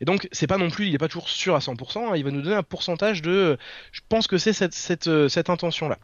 [0.00, 2.24] Et donc, c'est pas non plus, il est pas toujours sûr à 100%, hein, il
[2.24, 3.56] va nous donner un pourcentage de,
[3.92, 5.98] je pense que c'est cette intention-là.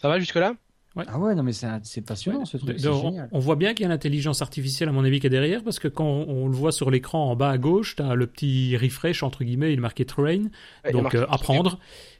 [0.00, 0.54] Ça va jusque-là?
[0.96, 2.78] Ah ouais, non mais c'est passionnant ce truc.
[2.78, 3.28] génial.
[3.32, 5.78] On, voit bien qu'il y a l'intelligence artificielle à mon avis qui est derrière parce
[5.78, 8.76] que quand on, le voit sur l'écran en bas à gauche, tu as le petit
[8.76, 10.44] refresh entre guillemets, il est marqué train,
[10.92, 11.78] donc euh, apprendre.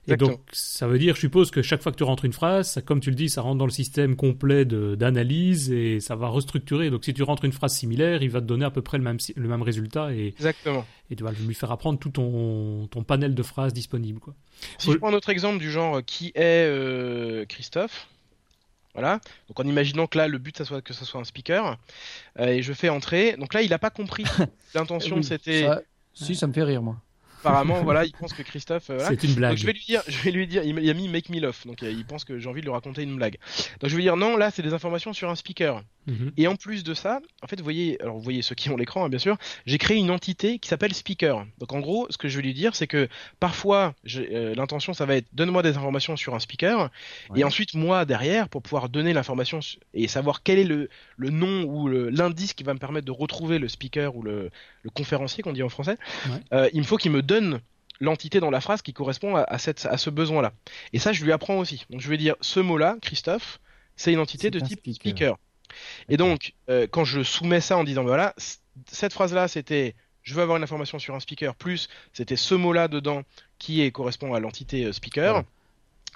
[0.09, 2.71] Et donc ça veut dire, je suppose que chaque fois que tu rentres une phrase,
[2.71, 6.29] ça, comme tu le dis, ça rentre dans le système complet d'analyse et ça va
[6.29, 6.91] restructurer.
[6.91, 9.05] Donc si tu rentres une phrase similaire, il va te donner à peu près le
[9.05, 10.85] même, le même résultat et, Exactement.
[11.11, 14.19] et tu vas lui faire apprendre tout ton, ton panel de phrases disponible.
[14.19, 14.35] Quoi.
[14.79, 18.09] Si je prends un autre exemple du genre euh, qui est euh, Christophe
[18.95, 19.21] voilà.
[19.49, 21.79] Donc en imaginant que là le but ça soit que ça soit un speaker
[22.39, 23.37] euh, et je fais entrer.
[23.37, 24.25] Donc là il n'a pas compris.
[24.75, 25.69] L'intention c'était.
[26.15, 26.97] Si ça me fait rire moi
[27.43, 28.91] apparemment, voilà, il pense que Christophe.
[28.91, 29.53] Euh, c'est une blague.
[29.53, 31.59] Donc je vais lui dire, je vais lui dire, il a mis Make Me Love,
[31.67, 33.37] donc euh, il pense que j'ai envie de lui raconter une blague.
[33.81, 35.83] Donc je vais lui dire non, là c'est des informations sur un speaker.
[36.07, 36.33] Mhm.
[36.37, 38.77] Et en plus de ça, en fait, vous voyez, alors vous voyez ceux qui ont
[38.77, 39.37] l'écran, hein, bien sûr,
[39.67, 41.47] j'ai créé une entité qui s'appelle speaker.
[41.59, 45.07] Donc en gros, ce que je vais lui dire, c'est que parfois, euh, l'intention ça
[45.07, 46.91] va être donne-moi des informations sur un speaker,
[47.37, 49.61] et ensuite moi derrière pour pouvoir donner l'information
[49.95, 53.59] et savoir quel est le, le nom ou l'indice qui va me permettre de retrouver
[53.59, 54.51] le speaker ou le,
[54.83, 55.97] le conférencier qu'on dit en français.
[56.73, 57.32] il me faut qu'il me donne
[58.01, 60.53] l'entité dans la phrase qui correspond à, cette, à ce besoin-là.
[60.93, 61.87] Et ça, je lui apprends aussi.
[61.91, 63.61] Donc je vais dire ce mot-là, Christophe,
[63.97, 65.39] c'est une entité de type speaker.
[66.09, 68.35] Et donc, euh, quand je soumets ça en disant, voilà,
[68.91, 72.89] cette phrase-là, c'était je veux avoir une information sur un speaker, plus c'était ce mot-là
[72.89, 73.23] dedans
[73.59, 75.43] qui est, correspond à l'entité euh, speaker.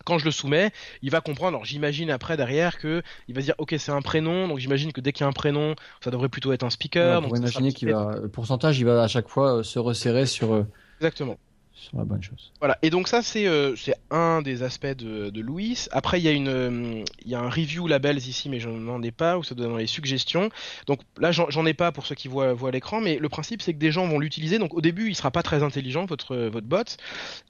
[0.05, 1.57] Quand je le soumets, il va comprendre.
[1.57, 5.01] Alors j'imagine après derrière que il va dire ok c'est un prénom, donc j'imagine que
[5.01, 7.23] dès qu'il y a un prénom, ça devrait plutôt être un speaker.
[7.25, 10.67] On imaginer qu'il va le pourcentage il va à chaque fois euh, se resserrer sur.
[11.01, 11.39] Exactement
[11.77, 12.53] sur la bonne chose.
[12.59, 13.75] Voilà, et donc ça c'est euh,
[14.11, 15.87] un des aspects de, de Louis.
[15.93, 18.69] Après il y a une euh, il y a un review labels ici mais je
[18.69, 20.49] n'en ai pas où ça donne les suggestions.
[20.87, 23.75] Donc là j'en ai pas pour ceux qui voient voient l'écran mais le principe c'est
[23.75, 24.59] que des gens vont l'utiliser.
[24.59, 26.97] Donc au début il sera pas très intelligent votre votre bot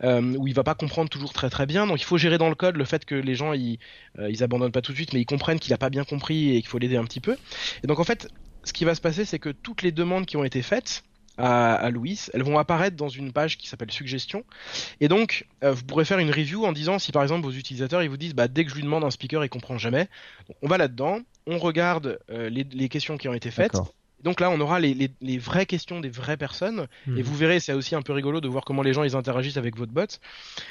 [0.03, 1.87] euh, où il va pas comprendre toujours très très bien.
[1.87, 3.79] Donc il faut gérer dans le code le fait que les gens ils
[4.19, 6.57] euh, ils abandonnent pas tout de suite mais ils comprennent qu'il a pas bien compris
[6.57, 7.37] et qu'il faut l'aider un petit peu.
[7.85, 8.29] Et donc en fait
[8.65, 11.05] ce qui va se passer c'est que toutes les demandes qui ont été faites
[11.39, 14.45] à, à Louis, elles vont apparaître dans une page qui s'appelle suggestion.
[15.01, 18.03] Et donc, euh, vous pourrez faire une review en disant si par exemple vos utilisateurs
[18.03, 20.09] ils vous disent bah, dès que je lui demande un speaker, il comprend jamais.
[20.49, 23.76] Donc, on va là-dedans, on regarde euh, les, les, questions qui ont été faites.
[24.22, 26.89] Donc là, on aura les, les, les, vraies questions des vraies personnes.
[27.07, 27.18] Mmh.
[27.18, 29.59] Et vous verrez, c'est aussi un peu rigolo de voir comment les gens ils interagissent
[29.59, 30.07] avec votre bot.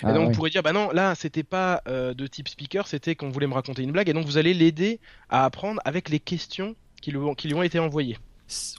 [0.03, 0.25] Ah, et donc, oui.
[0.25, 3.47] vous pourrez dire, bah non, là, c'était pas euh, de type speaker, c'était qu'on voulait
[3.47, 4.09] me raconter une blague.
[4.09, 4.99] Et donc, vous allez l'aider
[5.29, 8.17] à apprendre avec les questions qui lui ont, qui lui ont été envoyées.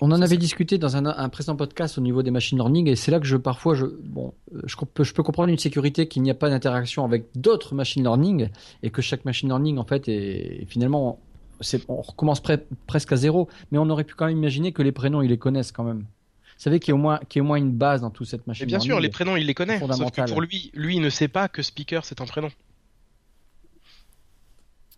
[0.00, 2.94] On en avait discuté dans un, un, précédent podcast au niveau des machine learning et
[2.94, 4.32] c'est là que je parfois je bon
[4.64, 8.04] je peux, je peux comprendre une sécurité qu'il n'y a pas d'interaction avec d'autres machine
[8.04, 8.48] learning
[8.84, 11.18] et que chaque machine learning en fait est, est finalement
[11.88, 14.92] on recommence pre presque à zéro mais on aurait pu quand même imaginer que les
[14.92, 16.04] prénoms ils les connaissent quand même.
[16.56, 18.10] Vous savez qu'il y a au moins qu'il y a au moins une base dans
[18.10, 18.64] toute cette machine.
[18.64, 19.78] Mais bien learning sûr, les prénoms il les connaît.
[19.78, 22.48] Sauf que pour lui, lui il ne sait pas que speaker c'est un prénom.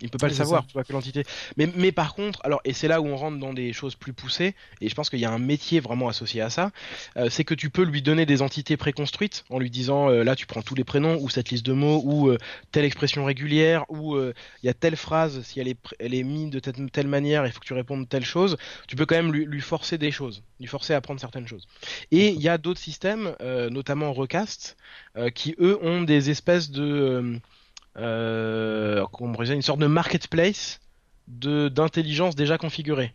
[0.01, 1.25] Il peut pas le savoir, tu vois, que l'entité.
[1.57, 4.13] Mais, mais par contre, alors, et c'est là où on rentre dans des choses plus
[4.13, 6.71] poussées, et je pense qu'il y a un métier vraiment associé à ça,
[7.17, 10.37] euh, c'est que tu peux lui donner des entités préconstruites en lui disant, euh, là,
[10.37, 12.39] tu prends tous les prénoms, ou cette liste de mots, ou euh,
[12.71, 14.35] telle expression régulière, ou il
[14.67, 17.53] y a telle phrase, si elle est, elle est mise de telle, telle manière, il
[17.53, 20.43] faut que tu répondes telle chose, tu peux quand même lui, lui forcer des choses,
[20.61, 21.67] lui forcer à apprendre certaines choses.
[22.13, 24.77] Et il y a d'autres systèmes, notamment Recast,
[25.35, 27.41] qui eux ont des espèces de
[27.99, 30.81] euh, une sorte de marketplace
[31.27, 33.15] de d'intelligence déjà configurée.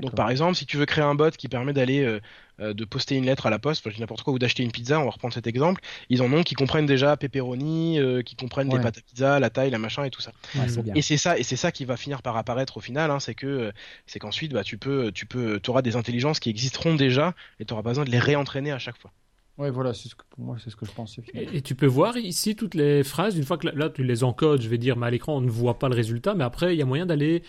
[0.00, 2.20] Donc par exemple, si tu veux créer un bot qui permet d'aller euh,
[2.60, 5.04] euh, de poster une lettre à la poste, n'importe quoi, ou d'acheter une pizza, on
[5.04, 8.78] va reprendre cet exemple, ils en ont qui comprennent déjà pepperoni, euh, qui comprennent ouais.
[8.78, 10.32] les pâtes à pizza, la taille, la machin et tout ça.
[10.54, 13.20] Ouais, et c'est ça, et c'est ça qui va finir par apparaître au final, hein,
[13.20, 13.70] c'est que
[14.06, 17.74] c'est qu'ensuite bah tu peux, tu peux, auras des intelligences qui existeront déjà et tu
[17.74, 19.12] auras pas besoin de les réentraîner à chaque fois.
[19.58, 21.18] Ouais, voilà, c'est ce que, pour moi, c'est ce que je pense.
[21.34, 24.02] Et, et, tu peux voir ici toutes les phrases, une fois que là, là, tu
[24.02, 26.44] les encodes, je vais dire, mais à l'écran, on ne voit pas le résultat, mais
[26.44, 27.42] après, il y a moyen d'aller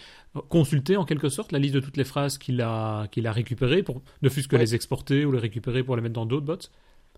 [0.49, 3.83] consulter en quelque sorte la liste de toutes les phrases qu'il a, qu'il a récupérées,
[3.83, 4.61] pour, ne fût-ce que ouais.
[4.61, 6.57] les exporter ou les récupérer pour les mettre dans d'autres bots.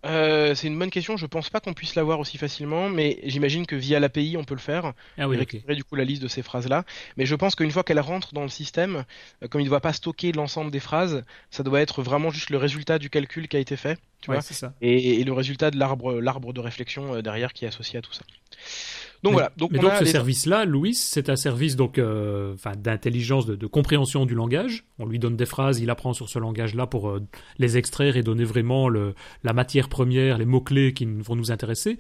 [0.06, 1.18] Euh, c'est une bonne question.
[1.18, 4.54] Je pense pas qu'on puisse l'avoir aussi facilement, mais j'imagine que via l'API on peut
[4.54, 5.76] le faire ah oui, et récupérer okay.
[5.76, 6.86] du coup la liste de ces phrases-là.
[7.18, 9.06] Mais je pense qu'une fois qu'elle rentre dans le système,
[9.44, 12.50] euh, comme il ne doit pas stocker l'ensemble des phrases, ça doit être vraiment juste
[12.50, 14.74] le résultat du calcul qui a été fait, tu ouais, vois, ça.
[14.82, 18.02] Et, et, le résultat de l'arbre, l'arbre de réflexion euh, derrière qui est associé à
[18.02, 18.24] tout ça.
[19.26, 19.52] Donc mais, voilà.
[19.58, 20.12] Donc, mais donc ce les...
[20.12, 24.86] service-là, Louis, c'est un service donc, euh, d'intelligence, de, de, compréhension du langage.
[25.00, 27.22] On lui donne des phrases, il apprend sur ce langage-là pour euh,
[27.58, 31.98] les extraire et donner vraiment le, la matière première, les mots-clés qui vont nous intéresser.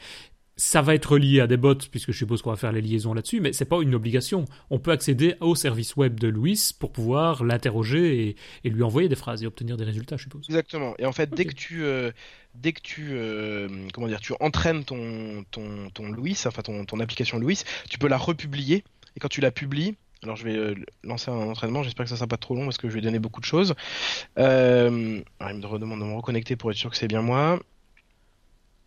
[0.55, 3.15] Ça va être lié à des bots, puisque je suppose qu'on va faire les liaisons
[3.15, 4.45] là-dessus, mais c'est pas une obligation.
[4.69, 9.09] On peut accéder au service web de Louis pour pouvoir l'interroger et, et, lui envoyer
[9.09, 10.45] des phrases et obtenir des résultats, je suppose.
[10.47, 10.93] Exactement.
[10.99, 11.35] Et en fait, okay.
[11.35, 12.11] dès que tu, euh,
[12.61, 16.99] dès que tu, euh, comment dire, tu entraînes ton, ton, ton Louis, enfin ton, ton
[16.99, 18.83] application Louis, tu peux la republier.
[19.15, 22.15] Et quand tu la publies, alors je vais euh, lancer un entraînement, j'espère que ça
[22.15, 23.75] sera pas trop long parce que je vais donner beaucoup de choses.
[24.37, 27.59] Euh, alors il me redemande de me reconnecter pour être sûr que c'est bien moi.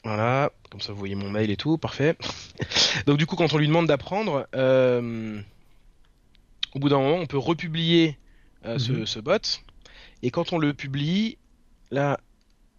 [0.04, 2.16] Voilà, comme ça vous voyez mon mail et tout, parfait.
[3.06, 5.40] Donc du coup quand on lui demande d'apprendre, euh,
[6.74, 8.18] au bout d'un moment on peut republier
[8.64, 8.80] euh, mm -hmm.
[8.80, 9.06] ce, Mhm.
[9.06, 9.60] ce, bot,
[10.22, 11.38] et quand on le publie,
[11.90, 12.18] là,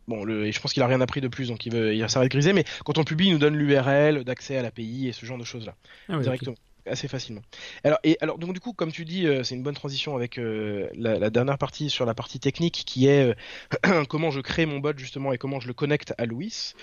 [0.10, 2.32] bon, le, je pense qu'il a rien appris de plus, donc il, veut, il s'arrête
[2.32, 5.38] grisé, mais quand on publie, il nous donne l'URL d'accès à l'API et ce genre
[5.38, 5.76] de choses-là,
[6.10, 6.54] ah oui, directement.
[6.54, 7.42] Okay assez facilement.
[7.84, 10.38] Alors, et, alors donc du coup, comme tu dis, euh, c'est une bonne transition avec
[10.38, 13.36] euh, la, la, dernière partie sur la partie technique qui est
[13.86, 16.74] euh, comment je crée mon bot justement et comment je le connecte à Louis.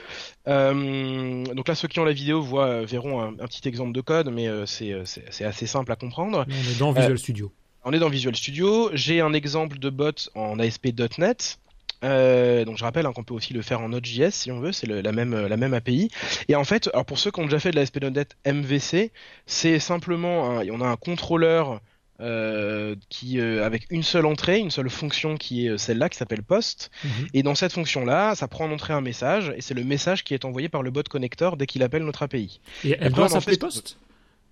[0.47, 4.31] Donc là, ceux qui ont la vidéo voient, verront un, un petit exemple de code,
[4.31, 6.47] mais c'est assez simple à comprendre.
[6.49, 7.53] On est dans Visual Studio.
[7.85, 8.91] On est dans Visual Studio.
[8.95, 11.59] J'ai un exemple de bot en ASP.NET.
[12.05, 14.72] Euh, donc je rappelle hein, qu'on peut aussi le faire en Node.js si on veut,
[14.72, 16.11] c'est la même la même API.
[16.49, 19.12] Et en fait, alors pour ceux qui ont déjà fait de la SP.NET MVC,
[19.47, 21.80] c'est simplement un, on a un contrôleur
[22.20, 26.42] euh, qui euh, avec une seule entrée, une seule fonction qui est celle-là qui s'appelle
[26.42, 26.90] post.
[27.05, 27.11] Mhm.
[27.34, 30.34] Et dans cette fonction-là, ça prend en entrée un message et c'est le message qui
[30.34, 32.61] est envoyé par le bot connector dès qu'il appelle notre API.
[32.84, 33.99] Et elle doit s'appeler post?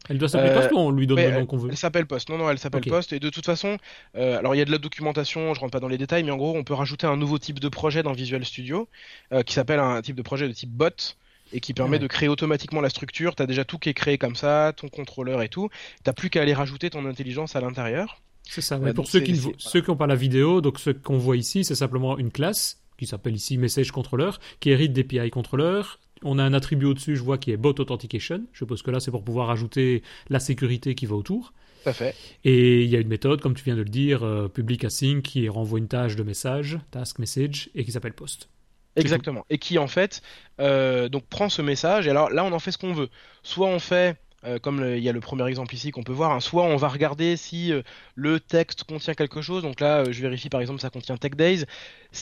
[0.09, 2.07] Elle doit s'appeler euh, Post ou on lui donne le nom qu'on veut Elle s'appelle
[2.07, 2.29] Post.
[2.29, 2.91] Non, non, elle s'appelle okay.
[2.91, 3.13] Post.
[3.13, 3.79] Et de toute façon,
[4.17, 6.31] euh, alors il y a de la documentation, je rentre pas dans les détails, mais
[6.31, 8.89] en gros, on peut rajouter un nouveau type de projet dans Visual Studio
[9.33, 11.17] euh, qui s'appelle un type de projet de type bot
[11.53, 11.99] et qui permet ouais.
[11.99, 13.35] de créer automatiquement la structure.
[13.35, 15.71] Tu as déjà tout qui est créé comme ça, ton contrôleur et tout.
[16.05, 18.21] Tu plus qu'à aller rajouter ton intelligence à l'intérieur.
[18.43, 18.79] C'est ça.
[18.79, 18.93] Ouais.
[18.93, 19.57] pour ceux qui, voilà.
[19.59, 22.81] ceux qui n'ont pas la vidéo, donc ce qu'on voit ici, c'est simplement une classe
[22.99, 24.31] qui s'appelle ici Message Controller,
[24.61, 25.83] qui hérite d'API Controller,
[26.25, 28.43] on a un attribut au-dessus, je vois, qui est Bot Authentication.
[28.53, 31.53] Je suppose que là, c'est pour pouvoir ajouter la sécurité qui va autour.
[31.83, 32.15] Tout à fait.
[32.45, 35.23] Et il y a une méthode, comme tu viens de le dire, euh, public async,
[35.23, 38.49] qui renvoie une tâche de message, task message, et qui s'appelle post.
[38.97, 39.45] Exactement.
[39.51, 40.23] Et qui, en fait,
[40.61, 43.11] euh, donc prend ce message, et alors là, on en fait ce qu'on veut.
[43.43, 44.17] Soit on fait
[44.47, 46.41] euh, comme il y a le premier exemple ici qu'on peut voir, hein.
[46.41, 47.83] soit on va regarder si euh,
[48.15, 51.33] le texte contient quelque chose, donc là euh, je vérifie par exemple ça contient Tech
[51.33, 51.65] Days,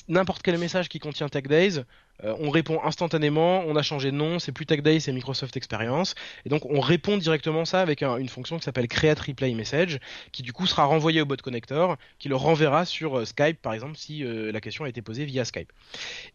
[0.07, 1.83] n'importe quel message qui contient Tech Days,
[2.23, 6.15] on répond instantanément, on a changé de nom, c'est plus Tech Days, c'est Microsoft Experience,
[6.47, 9.99] et donc on répond directement ça avec une fonction qui s'appelle Create Replay Message,
[10.31, 13.97] qui du coup sera renvoyée au bot connector, qui le renverra sur Skype par exemple
[13.97, 15.73] si la question a été posée via Skype.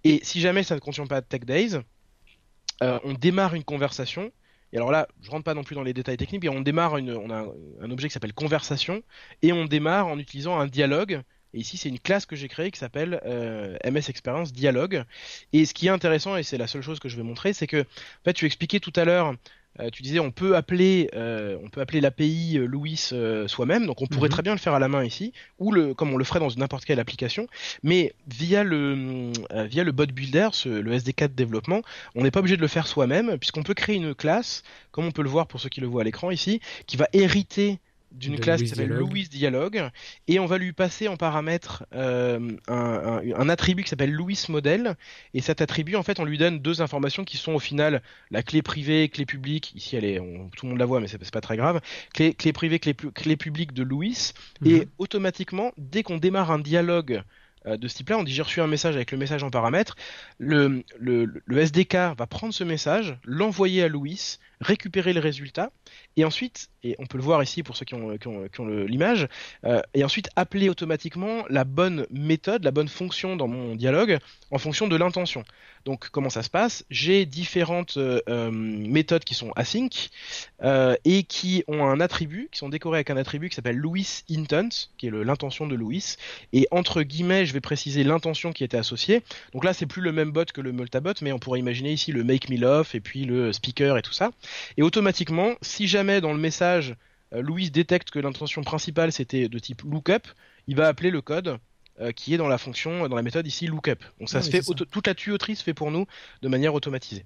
[0.04, 1.78] Et si jamais ça ne contient pas Tech Days,
[2.82, 4.34] on démarre une conversation
[4.74, 6.96] et alors là, je rentre pas non plus dans les détails techniques, mais on démarre
[6.96, 7.46] a
[7.82, 9.02] un objet qui s'appelle conversation
[9.42, 11.22] et on démarre en utilisant un dialogue.
[11.54, 15.04] Et ici, c'est une classe que j'ai créée qui s'appelle euh, MS Experience Dialogue.
[15.54, 17.68] Et ce qui est intéressant, et c'est la seule chose que je vais montrer, c'est
[17.68, 19.34] que, en fait, tu expliquais tout à l'heure
[19.80, 22.98] euh, tu disais on peut appeler euh, on peut appeler l'API euh, Louis
[23.48, 24.34] soi-même, donc on pourrait mhm.
[24.34, 26.50] très bien le faire à la main ici, ou le comme on le ferait dans
[26.58, 27.48] n'importe quelle application,
[27.84, 29.32] mais via le
[29.66, 31.82] via le bot builder, le SDK de développement,
[32.16, 35.12] on n'est pas obligé de le faire soi-même puisqu'on peut créer une classe, comme on
[35.12, 37.80] peut le voir pour ceux qui le voient à l'écran ici, qui va hériter
[38.18, 39.90] d'une classe qui s'appelle Louis Dialogue
[40.28, 44.96] et on va lui passer en paramètre euh, un, un, attribut qui s'appelle Louis Model
[45.34, 48.02] et cet attribut en fait on lui donne deux informations qui sont au final
[48.32, 50.18] la clé privée clé publique ici elle est
[50.56, 51.82] tout le monde la voit mais c'est pas très grave
[52.14, 54.34] clé, clé privée clé, clé publique de Louis
[54.66, 54.86] et mhm.
[54.98, 57.24] automatiquement dès qu'on démarre un dialogue
[57.68, 59.96] euh, de ce type-là, on dit j'ai reçu un message avec le message en paramètre,
[60.38, 65.72] le, le, le SDK va prendre ce message, l'envoyer à Louis, récupérer le résultat,
[66.16, 69.28] et ensuite, et on peut le voir ici pour ceux qui ont, l'image,
[69.66, 74.18] euh, et ensuite appeler automatiquement la bonne méthode, la bonne fonction dans mon dialogue
[74.52, 75.44] en fonction de l'intention.
[75.86, 76.86] Donc comment ça se passe?
[76.90, 80.10] J'ai différentes euh, euh, méthodes qui sont async
[81.06, 84.70] et qui ont un attribut, qui sont décorées avec un attribut qui s'appelle Louis intent,
[84.98, 86.16] qui est l'intention de Louis,
[86.52, 89.22] et entre guillemets, je vais préciser l'intention qui était associée.
[89.54, 92.12] Donc là, c'est plus le même bot que le multabot, mais on pourrait imaginer ici
[92.12, 94.32] le make me love et puis le speaker et tout ça.
[94.78, 96.96] Et automatiquement, si jamais dans le message,
[97.34, 100.28] euh, Louis détecte que l'intention principale c'était de type lookup,
[100.68, 101.58] il va appeler le code
[102.00, 104.04] euh, qui est dans la fonction, dans la méthode ici lookup.
[104.20, 106.06] Donc ça se fait, toute la tuyauterie se fait pour nous
[106.42, 107.26] de manière automatisée.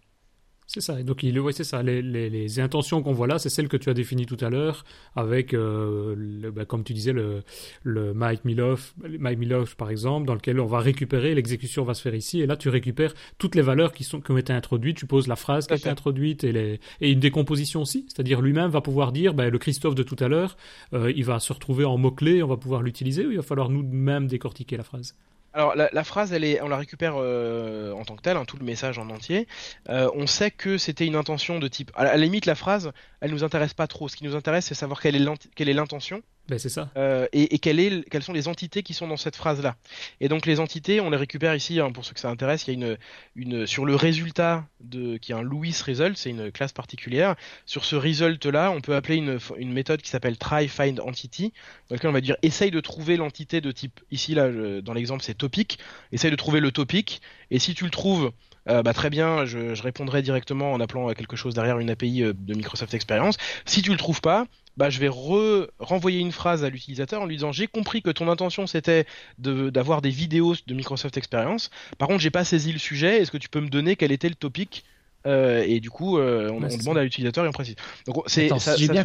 [0.74, 1.04] C'est ça.
[1.04, 1.84] Donc, il, ouais, c'est ça.
[1.84, 4.50] Les, les, les intentions qu'on voit là, c'est celles que tu as définies tout à
[4.50, 4.86] l'heure,
[5.18, 7.44] avec, euh, le, bah, comme tu disais, le,
[7.84, 12.02] le Mike Miloff, Mike Miloff, par exemple, dans lequel on va récupérer, l'exécution va se
[12.02, 14.96] faire ici, et là, tu récupères toutes les valeurs qui, sont, qui ont été introduites,
[14.96, 18.06] tu poses la phrase qui a été introduite, et, les, et une décomposition aussi.
[18.08, 20.56] C'est-à-dire, lui-même va pouvoir dire, bah, le Christophe de tout à l'heure,
[20.94, 23.68] euh, il va se retrouver en mots-clés, on va pouvoir l'utiliser, ou il va falloir
[23.68, 25.18] nous-mêmes décortiquer la phrase
[25.54, 28.66] alors la, phrase, elle on la récupère euh, en tant que telle, hein, tout le
[28.66, 29.48] message en entier.
[29.90, 31.92] Euh, on sait que c'était une intention de type.
[31.96, 34.08] À la, limite, la phrase, elle nous intéresse pas trop.
[34.08, 36.22] Ce qui nous intéresse, c'est savoir quelle est l'intention.
[36.52, 36.90] Ben, c'est ça.
[36.98, 39.78] Euh, et, quelles sont les entités qui sont dans cette phrase-là?
[40.20, 42.68] Et donc les entités, on les récupère ici hein, pour ceux que ça intéresse.
[42.68, 42.98] Il y a
[43.38, 47.38] une, sur le résultat de qui est un Louis result, c'est une classe particulière.
[47.66, 51.54] Sur ce result-là, on peut appeler une, méthode qui s'appelle try find entity,
[51.88, 54.02] dans laquelle on va dire essaye de trouver l'entité de type.
[54.12, 55.80] Ici là, dans l'exemple, c'est topic.
[56.12, 57.22] Essaye de trouver le topic.
[57.50, 58.34] Et si tu le trouves
[58.70, 62.24] euh, bah, très bien, je, je, répondrai directement en appelant quelque chose derrière une API
[62.24, 63.38] euh, de Microsoft Experience.
[63.66, 64.46] Si tu le trouves pas,
[64.78, 68.30] bah, je vais renvoyer une phrase à l'utilisateur en lui disant j'ai compris que ton
[68.30, 69.06] intention c'était
[69.38, 71.70] d'avoir des vidéos de Microsoft Experience.
[71.98, 73.22] Par contre, j'ai pas saisi le sujet.
[73.22, 74.84] Est-ce que tu peux me donner quel était le topic?
[75.28, 77.76] Euh, et du coup, on, demande à l'utilisateur et on précise.
[78.08, 79.04] Donc, c'est ça, si j'ai bien,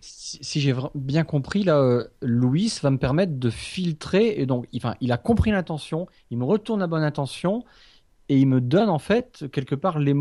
[0.00, 4.34] si, bien, compris, là, Louis va me permettre de filtrer.
[4.38, 7.64] Et donc, enfin, il a compris l'intention, il me retourne la bonne intention,
[8.28, 10.14] et il me donne en fait quelque part les,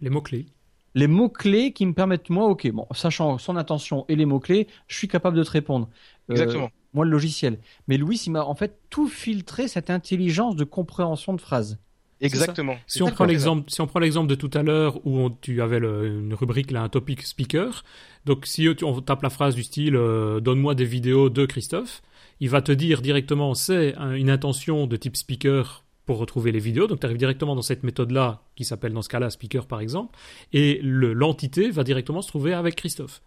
[0.00, 0.46] les mots-clés.
[0.94, 4.96] Les mots-clés qui me permettent, moi, ok, bon, sachant son intention et les mots-clés, je
[4.96, 5.88] suis capable de te répondre.
[6.30, 6.70] Euh, Exactement.
[6.92, 7.58] moi, le logiciel.
[7.88, 11.78] Mais Louis, il m'a en fait tout filtré cette intelligence de compréhension de phrases.
[12.22, 12.76] Exactement.
[12.86, 15.78] Si on, prend l'exemple, si on prend l'exemple de tout à l'heure où tu avais
[15.78, 17.82] une rubrique là, un topic speaker,
[18.26, 22.00] donc si on tape la phrase du style euh, donne-moi des vidéos de Christophe,
[22.38, 26.86] il va te dire directement c'est une intention de type speaker pour retrouver les vidéos.
[26.86, 30.18] Donc tu arrives directement dans cette méthode-là, qui s'appelle dans ce cas-là Speaker par exemple,
[30.52, 33.22] et l'entité va directement se trouver avec Christophe.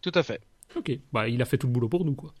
[0.00, 0.40] Tout à fait.
[0.74, 2.32] Ok, bah il a fait tout le boulot pour nous quoi.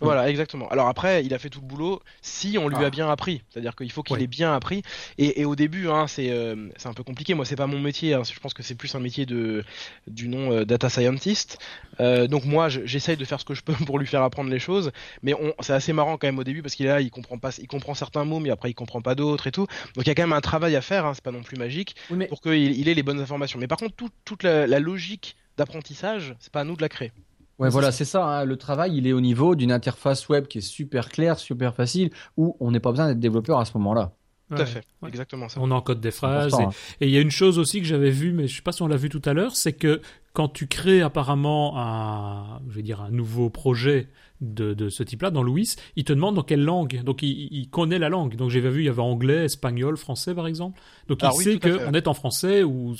[0.00, 0.68] Voilà, exactement.
[0.68, 2.90] Alors après, il a fait tout le boulot si on lui a ah.
[2.90, 3.42] bien appris.
[3.50, 4.82] C'est-à-dire qu'il faut qu'il ait bien appris.
[5.18, 7.34] Et, au début, hein, euh, c'est un peu compliqué.
[7.34, 8.14] Moi, c'est pas mon métier.
[8.14, 8.22] Hein.
[8.24, 9.64] Je pense que c'est plus un métier de
[10.06, 11.58] du nom euh, data scientist.
[12.00, 14.58] Euh, donc moi, j'essaye de faire ce que je peux pour lui faire apprendre les
[14.58, 14.92] choses.
[15.22, 17.66] Mais c'est assez marrant quand même au début parce qu'il là, il comprend pas, il
[17.66, 19.66] comprend certains mots, mais après il comprend pas d'autres et tout.
[19.94, 21.06] Donc il y a quand même un travail à faire.
[21.06, 21.96] Hein, c'est pas non plus magique
[22.28, 23.58] pour qu'il il ait les bonnes informations.
[23.58, 23.94] Mais par contre,
[24.24, 27.12] toute la, la logique d'apprentissage, c'est pas à nous de la créer.
[27.58, 28.24] Ouais, voilà, c'est ça.
[28.24, 28.44] Hein.
[28.44, 32.10] Le travail, il est au niveau d'une interface web qui est super claire, super facile,
[32.36, 34.12] où on n'est pas besoin d'être développeur à ce moment-là.
[34.48, 35.60] Tout à fait, exactement ça.
[35.60, 36.54] On encode des phrases.
[36.54, 36.70] Hein.
[37.02, 38.72] Et il y a une chose aussi que j'avais vue, mais je ne sais pas
[38.72, 40.00] si on l'a vu tout à l'heure, c'est que
[40.38, 44.06] quand tu crées apparemment un, je vais dire, un nouveau projet
[44.40, 47.02] de, de ce type-là, dans Louis, il te demande dans quelle langue.
[47.02, 48.36] Donc il, il connaît la langue.
[48.36, 50.80] Donc j'ai vu, il y avait anglais, espagnol, français par exemple.
[51.08, 52.94] Donc il sait qu'on est en français ou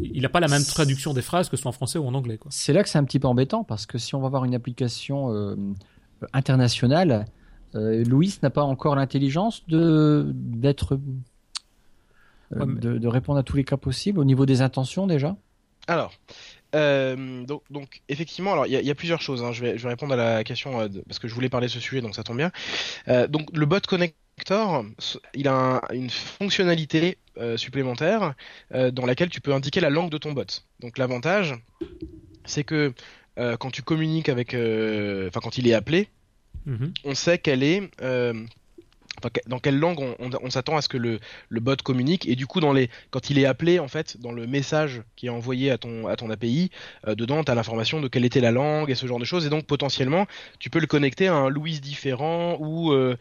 [0.00, 2.14] il n'a pas la même traduction des phrases que ce soit en français ou en
[2.14, 2.40] anglais.
[2.48, 4.54] C'est là que c'est un petit peu embêtant parce que si on va avoir une
[4.54, 5.56] application euh,
[6.32, 7.26] internationale,
[7.74, 10.98] euh, Louis n'a pas encore l'intelligence de d'être
[12.56, 15.36] euh, de, répondre à tous les cas possibles au niveau des intentions déjà.
[15.86, 16.12] Alors,
[16.74, 19.42] euh, donc, donc, effectivement, alors il y, a plusieurs choses.
[19.42, 19.52] Hein.
[19.52, 21.80] Je, vais, je, vais, répondre à la question parce que je voulais parler de ce
[21.80, 22.50] sujet, donc ça tombe bien.
[23.28, 24.84] donc le bot connector,
[25.34, 27.18] il a une fonctionnalité
[27.56, 28.34] supplémentaire
[28.70, 30.46] dans laquelle tu peux indiquer la langue de ton bot.
[30.80, 31.54] Donc l'avantage,
[32.44, 32.92] c'est que
[33.36, 36.08] quand tu communiques avec, enfin quand il est appelé,
[36.66, 36.92] Mhm.
[37.04, 38.32] On sait qu'elle est euh,
[39.46, 42.28] dans quelle langue on, s'attend à ce que le, bot communique.
[42.28, 42.60] Et du coup
[43.10, 46.70] quand il est appelé en fait dans le message qui est envoyé à ton API
[47.06, 49.46] euh, dedans tu as l'information de quelle était la langue et ce genre de choses.
[49.46, 50.26] Et donc potentiellement
[50.58, 53.16] tu peux le connecter à un Louis différent ou euh,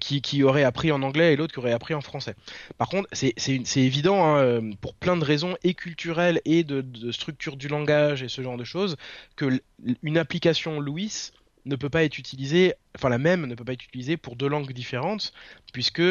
[0.00, 2.34] qui, aurait appris en anglais et l'autre qui aurait appris en français.
[2.78, 7.56] Par contre c'est évident hein, pour plein de raisons et culturelles et de, de structure
[7.56, 8.96] du langage et ce genre de choses
[9.36, 9.60] que
[10.02, 11.30] une application Louis
[11.66, 14.48] ne peut pas être utilisée, enfin la même ne peut pas être utilisée pour deux
[14.48, 15.32] langues différentes,
[15.72, 16.02] puisque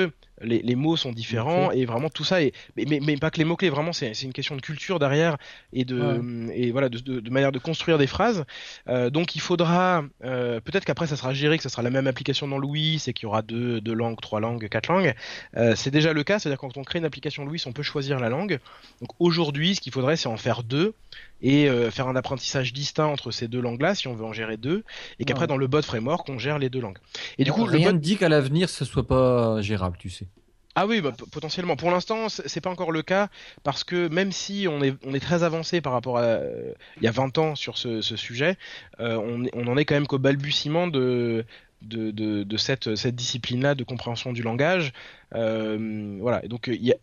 [0.42, 3.56] les, mots sont différents et vraiment tout ça est, mais, mais, pas que les mots
[3.56, 5.38] clés, vraiment c'est une question de culture derrière
[5.72, 8.46] et de et voilà de, manière de construire des phrases.
[8.90, 12.08] Euh, donc il faudra euh, peut-être qu'après ça sera géré, que ça sera la même
[12.08, 15.14] application dans Louis et qu'il y aura deux, deux langues, trois langues, quatre langues.
[15.58, 18.20] Euh, c'est déjà le cas, c'est-à-dire quand on crée une application Louis, on peut choisir
[18.20, 18.60] la langue.
[19.02, 20.94] Donc aujourd'hui, ce qu'il faudrait, c'est en faire deux
[21.42, 24.86] et faire un apprentissage distinct entre ces deux langues-là, si on veut en gérer deux,
[25.20, 26.98] et qu'après dans le bot framework, on gère les deux langues.
[27.38, 30.28] Et du coup, rien ne dit qu'à l'avenir, ce soit pas gérable, tu sais.
[30.76, 31.76] Ah oui, bah, potentiellement.
[31.76, 33.30] Pour l'instant, c'est pas encore le cas
[33.64, 37.04] parce que même si on est, on est très avancé par rapport à euh, il
[37.04, 38.58] y a 20 ans sur ce, sujet,
[39.00, 41.46] euh, on, on en est quand même qu'au balbutiement de,
[41.84, 44.94] de, de, cette, cette discipline-là de compréhension du langage.
[45.32, 46.44] voilà.
[46.44, 46.98] Et donc, il y a,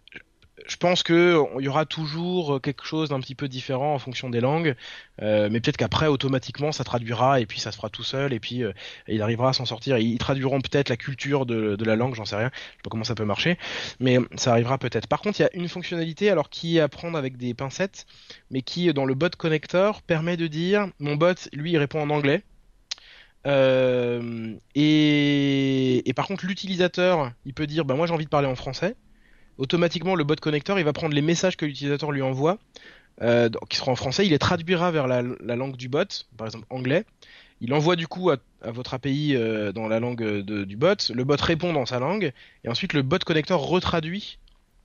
[0.67, 4.31] je pense que il y aura toujours quelque chose d'un petit peu différent en fonction
[4.31, 4.75] des langues,
[5.23, 8.41] euh, mais peut-être qu'après automatiquement ça traduira et puis ça se fera tout seul et
[8.41, 8.73] puis euh,
[9.09, 9.99] il arrivera à s'en sortir.
[9.99, 13.05] Ils traduiront peut-être la culture de, la langue, j'en sais rien, je sais pas comment
[13.05, 13.59] ça peut marcher,
[13.99, 15.07] mais ça arrivera peut-être.
[15.07, 18.07] Par contre, il y a une fonctionnalité alors qui est à prendre avec des pincettes,
[18.51, 22.11] mais qui dans le bot connector permet de dire mon bot lui il répond en
[22.11, 22.43] anglais.
[23.47, 28.47] Euh, et, et par contre l'utilisateur il peut dire bah moi j'ai envie de parler
[28.47, 28.97] en français
[29.61, 32.59] automatiquement le bot connector il va prendre les messages que l'utilisateur lui envoie,
[33.23, 36.67] euh, qui seront en français, il les traduira vers la, langue du bot, par exemple
[36.71, 37.05] anglais.
[37.61, 41.37] Il envoie du coup à, votre API euh, dans la langue du bot, le bot
[41.41, 42.33] répond dans sa langue,
[42.65, 44.39] et ensuite le bot connector retraduit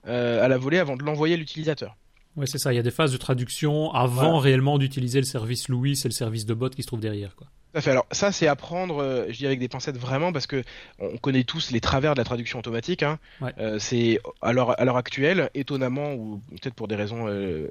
[0.07, 1.95] euh, à la volée avant de l'envoyer à l'utilisateur.
[2.37, 2.73] Oui, c'est ça.
[2.73, 6.13] Il y a des phases de traduction avant réellement d'utiliser le service Louis et le
[6.13, 7.35] service de bot qui se trouve derrière.
[7.35, 7.47] Quoi.
[7.81, 7.91] fait.
[7.91, 10.63] Alors ça, c'est à prendre, euh, je dis avec des pincettes vraiment, parce que
[10.99, 13.03] on connaît tous les travers de la traduction automatique.
[13.03, 13.19] Hein.
[13.57, 17.69] Euh, c'est à l'heure actuelle, étonnamment ou peut-être pour des raisons euh,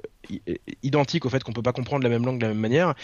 [0.81, 2.95] identiques au fait qu'on peut pas comprendre la même langue de la même manière,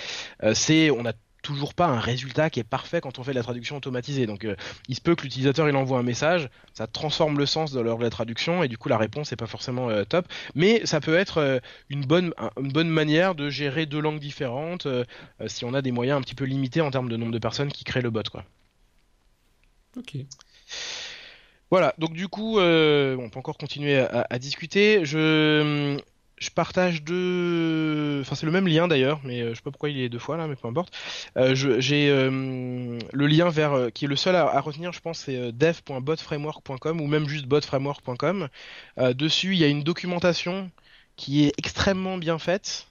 [0.54, 3.44] c'est on a toujours pas un résultat qui est parfait quand on fait de la
[3.44, 4.26] traduction automatisée.
[4.26, 4.56] Donc euh,
[4.88, 7.98] il se peut que l'utilisateur il envoie un message, ça transforme le sens de, leur,
[7.98, 10.28] de la traduction et du coup la réponse n'est pas forcément euh, top.
[10.56, 14.88] Mais ça peut être euh, une, bonne, une bonne manière de gérer deux langues différentes
[15.48, 17.72] si on a des moyens un petit peu limités en termes de nombre de personnes
[17.72, 18.24] qui créent le bot.
[18.32, 18.44] Quoi.
[19.98, 20.18] Ok.
[21.70, 25.06] Voilà, donc du coup, on peut encore continuer à, à discuter.
[25.06, 25.98] Je,
[26.42, 28.20] je partage deux.
[28.22, 30.20] Enfin, c'est le même lien d'ailleurs, mais euh, je sais pas pourquoi il est deux
[30.20, 30.92] fois là, mais peu importe.
[31.38, 35.52] Euh, j'ai euh, le lien vers qui est le seul à, retenir, je pense, c'est
[35.52, 38.50] dev.botframework.com ou même juste botframework.com.
[39.14, 40.72] dessus, il y a une documentation
[41.16, 42.88] qui est extrêmement bien faite.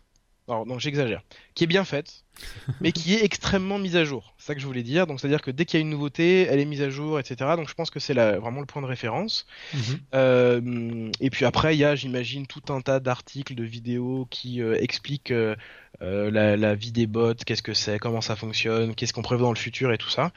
[0.49, 1.23] Alors, non, j'exagère.
[1.61, 2.25] Qui est bien faite,
[2.81, 4.33] mais qui est extrêmement mise à jour.
[4.39, 5.07] C'est ça que je voulais dire.
[5.07, 7.51] Donc, c'est-à-dire que dès qu'il y a une nouveauté, elle est mise à jour, etc.
[7.55, 9.45] Donc, je pense que c'est vraiment le point de référence.
[9.75, 9.81] Mhm.
[10.15, 14.63] Euh, et puis après, il y a, j'imagine, tout un tas d'articles, de vidéos qui
[14.63, 15.55] euh, expliquent euh,
[16.01, 19.59] la, vie des bots, qu'est-ce que c'est, comment ça fonctionne, qu'est-ce qu'on prévoit dans le
[19.59, 20.33] futur et tout ça.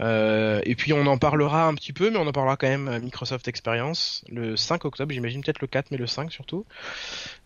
[0.00, 2.98] et puis, on en parlera un petit peu, mais on en parlera quand même à
[2.98, 6.66] Microsoft Experience le 5 octobre, j'imagine peut-être le 4, mais le 5 surtout.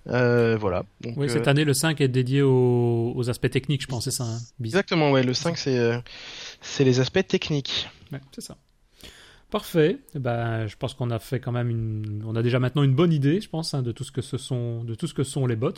[0.09, 0.85] Euh, voilà.
[1.17, 2.43] oui, cette euh, année, le 5 est dédié
[3.03, 4.25] aux, aspects techniques, je pense, c'est ça.
[4.25, 5.23] Hein, Exactement, ouais.
[5.23, 5.99] Le 5, c'est euh,
[6.81, 7.89] les aspects techniques.
[8.33, 8.57] c'est ça.
[9.51, 9.99] Parfait.
[10.15, 12.95] Eh ben, je pense qu'on a fait quand même une, on a déjà maintenant une
[12.95, 15.25] bonne idée, je pense, hein, de tout ce que ce sont, de tout ce que
[15.25, 15.75] sont les bots,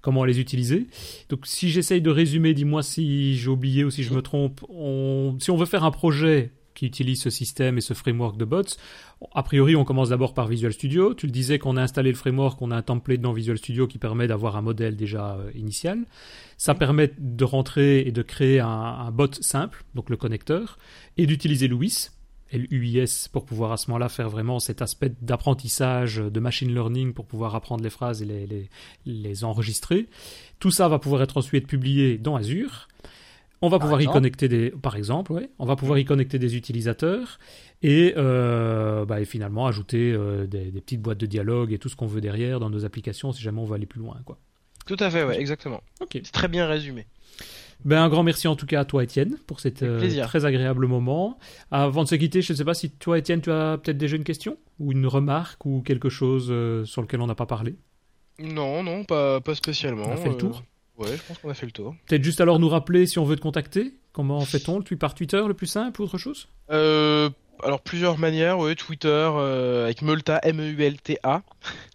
[0.00, 0.86] comment les utiliser.
[1.28, 4.64] Donc, si j'essaye de résumer, dis-moi si j'ai oublié ou si je me trompe.
[4.70, 5.36] On...
[5.40, 8.62] Si on veut faire un projet qui utilisent ce système et ce framework de bots.
[9.34, 11.12] A priori, on commence d'abord par Visual Studio.
[11.12, 13.88] Tu le disais qu'on a installé le framework, on a un template dans Visual Studio
[13.88, 16.04] qui permet d'avoir un modèle déjà euh, initial.
[16.56, 20.78] Ça permet de rentrer et de créer un, bot simple, donc le connecteur,
[21.16, 22.10] et d'utiliser Louis,
[22.52, 27.26] LUIS pour pouvoir à ce moment-là faire vraiment cet aspect d'apprentissage, de machine learning pour
[27.26, 28.68] pouvoir apprendre les phrases et les,
[29.04, 30.06] les, enregistrer.
[30.60, 32.86] Tout ça va pouvoir être ensuite publié dans Azure.
[33.60, 36.56] On va pouvoir y connecter des, par exemple, ouais, on va pouvoir y connecter des
[36.56, 37.38] utilisateurs
[37.82, 41.88] et, euh, bah, et finalement ajouter euh, des, des, petites boîtes de dialogue et tout
[41.88, 44.38] ce qu'on veut derrière dans nos applications si jamais on veut aller plus loin, quoi.
[44.86, 45.82] Tout à fait, ouais, exactement.
[46.00, 46.12] Ok.
[46.12, 47.06] C'est très bien résumé.
[47.84, 50.86] Ben, un grand merci en tout cas à toi, Étienne, pour cet euh, très agréable
[50.86, 51.38] moment.
[51.70, 54.16] Avant de se quitter, je ne sais pas si toi, Étienne, tu as peut-être déjà
[54.16, 56.46] une question ou une remarque ou quelque chose
[56.86, 57.76] sur lequel on n'a pas parlé?
[58.38, 60.06] Non, non, pas, pas spécialement.
[60.08, 60.62] On a fait le tour?
[60.98, 61.94] Ouais, je pense qu'on a fait le tour.
[62.06, 63.94] Peut-être juste alors nous rappeler si on veut te contacter.
[64.12, 64.82] Comment fait-on?
[64.98, 66.48] Par Twitter, le plus simple ou autre chose?
[66.70, 67.30] Euh,
[67.62, 71.42] alors plusieurs manières, oui, Twitter euh, avec Multa M-E-U-L-T-A,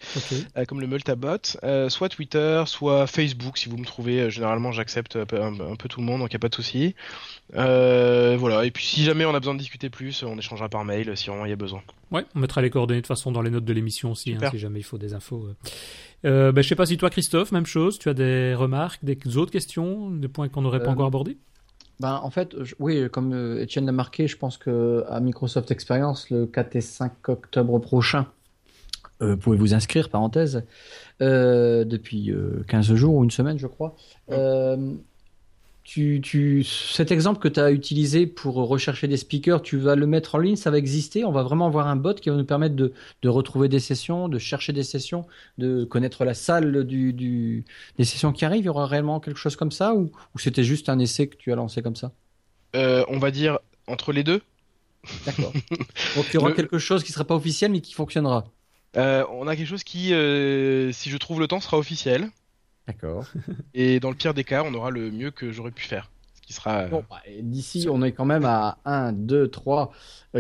[0.58, 4.30] euh, comme le Multa bot, euh, soit Twitter, soit Facebook si vous me trouvez.
[4.30, 6.96] généralement, j'accepte un, peu tout le monde, donc il n'y a pas de souci.
[7.54, 8.66] voilà.
[8.66, 11.30] Et puis si jamais on a besoin de discuter plus, on échangera par mail si
[11.30, 11.82] vraiment il y a besoin.
[12.12, 14.50] Ouais, on mettra les coordonnées de toute façon dans les notes de l'émission aussi, hein,
[14.52, 15.48] si jamais il faut des infos.
[16.26, 18.00] Euh, ben, je sais pas si toi, Christophe, même chose.
[18.00, 21.38] Tu as des remarques, des autres questions, des points qu'on n'aurait pas encore abordés?
[22.00, 26.30] Ben, en fait, oui, comme euh, Etienne l'a marqué, je pense que à Microsoft Experience,
[26.30, 28.28] le 4 et 5 octobre prochain,
[29.22, 30.66] euh, vous pouvez vous inscrire, parenthèse,
[31.22, 32.34] euh, depuis
[32.68, 33.96] 15 jours ou une semaine, je crois
[35.84, 40.08] tu, tu, cet exemple que tu as utilisé pour rechercher des speakers, tu vas le
[40.08, 41.26] mettre en ligne, ça va exister?
[41.26, 44.30] On va vraiment avoir un bot qui va nous permettre de, de retrouver des sessions,
[44.30, 45.26] de chercher des sessions,
[45.58, 47.66] de connaître la salle du, du,
[47.98, 48.64] des sessions qui arrivent?
[48.64, 51.36] Il y aura réellement quelque chose comme ça ou, ou c'était juste un essai que
[51.38, 52.14] tu as lancé comme ça?
[52.76, 54.42] Euh, On va dire entre les deux.
[55.26, 55.54] D'accord.
[56.16, 58.46] Donc il y aura quelque chose qui ne sera pas officiel mais qui fonctionnera.
[58.96, 62.30] Euh, on a quelque chose qui, euh, si je trouve le temps, sera officiel.
[62.88, 63.26] D'accord.
[63.74, 66.10] Et dans le pire des cas, on aura le mieux que j'aurais pu faire.
[66.36, 66.88] Ce qui sera.
[66.88, 69.94] Bon, bah, d'ici, on est quand même à 1, 2, 3,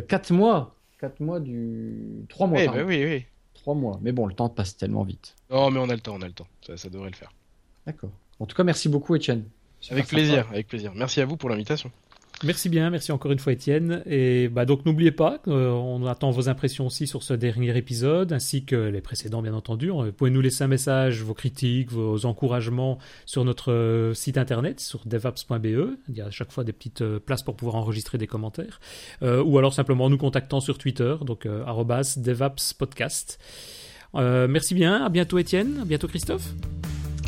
[0.07, 0.75] 4 mois.
[0.99, 2.25] 4 mois du.
[2.29, 2.61] 3 mois.
[2.61, 3.25] Eh ben oui, oui.
[3.53, 3.99] 3 mois.
[4.01, 5.35] Mais bon, le temps passe tellement vite.
[5.49, 6.47] Non, mais on a le temps, on a le temps.
[6.65, 7.31] Ça, ça devrait le faire.
[7.85, 8.11] D'accord.
[8.39, 9.45] En tout cas, merci beaucoup, Etienne.
[9.91, 10.93] Avec plaisir, avec plaisir.
[10.95, 11.91] Merci à vous pour l'invitation.
[12.43, 14.03] Merci bien, merci encore une fois Étienne.
[14.05, 18.33] Et bah donc n'oubliez pas, euh, on attend vos impressions aussi sur ce dernier épisode,
[18.33, 19.89] ainsi que les précédents bien entendu.
[19.89, 24.81] Vous pouvez nous laisser un message, vos critiques, vos encouragements sur notre euh, site internet,
[24.81, 25.97] sur devaps.be.
[26.09, 28.81] Il y a à chaque fois des petites euh, places pour pouvoir enregistrer des commentaires.
[29.21, 33.39] ou alors simplement nous contactant sur Twitter, donc devapspodcast.
[34.13, 36.53] merci bien, à bientôt Étienne, à bientôt Christophe.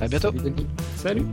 [0.02, 0.34] À bientôt.
[0.98, 1.26] Salut.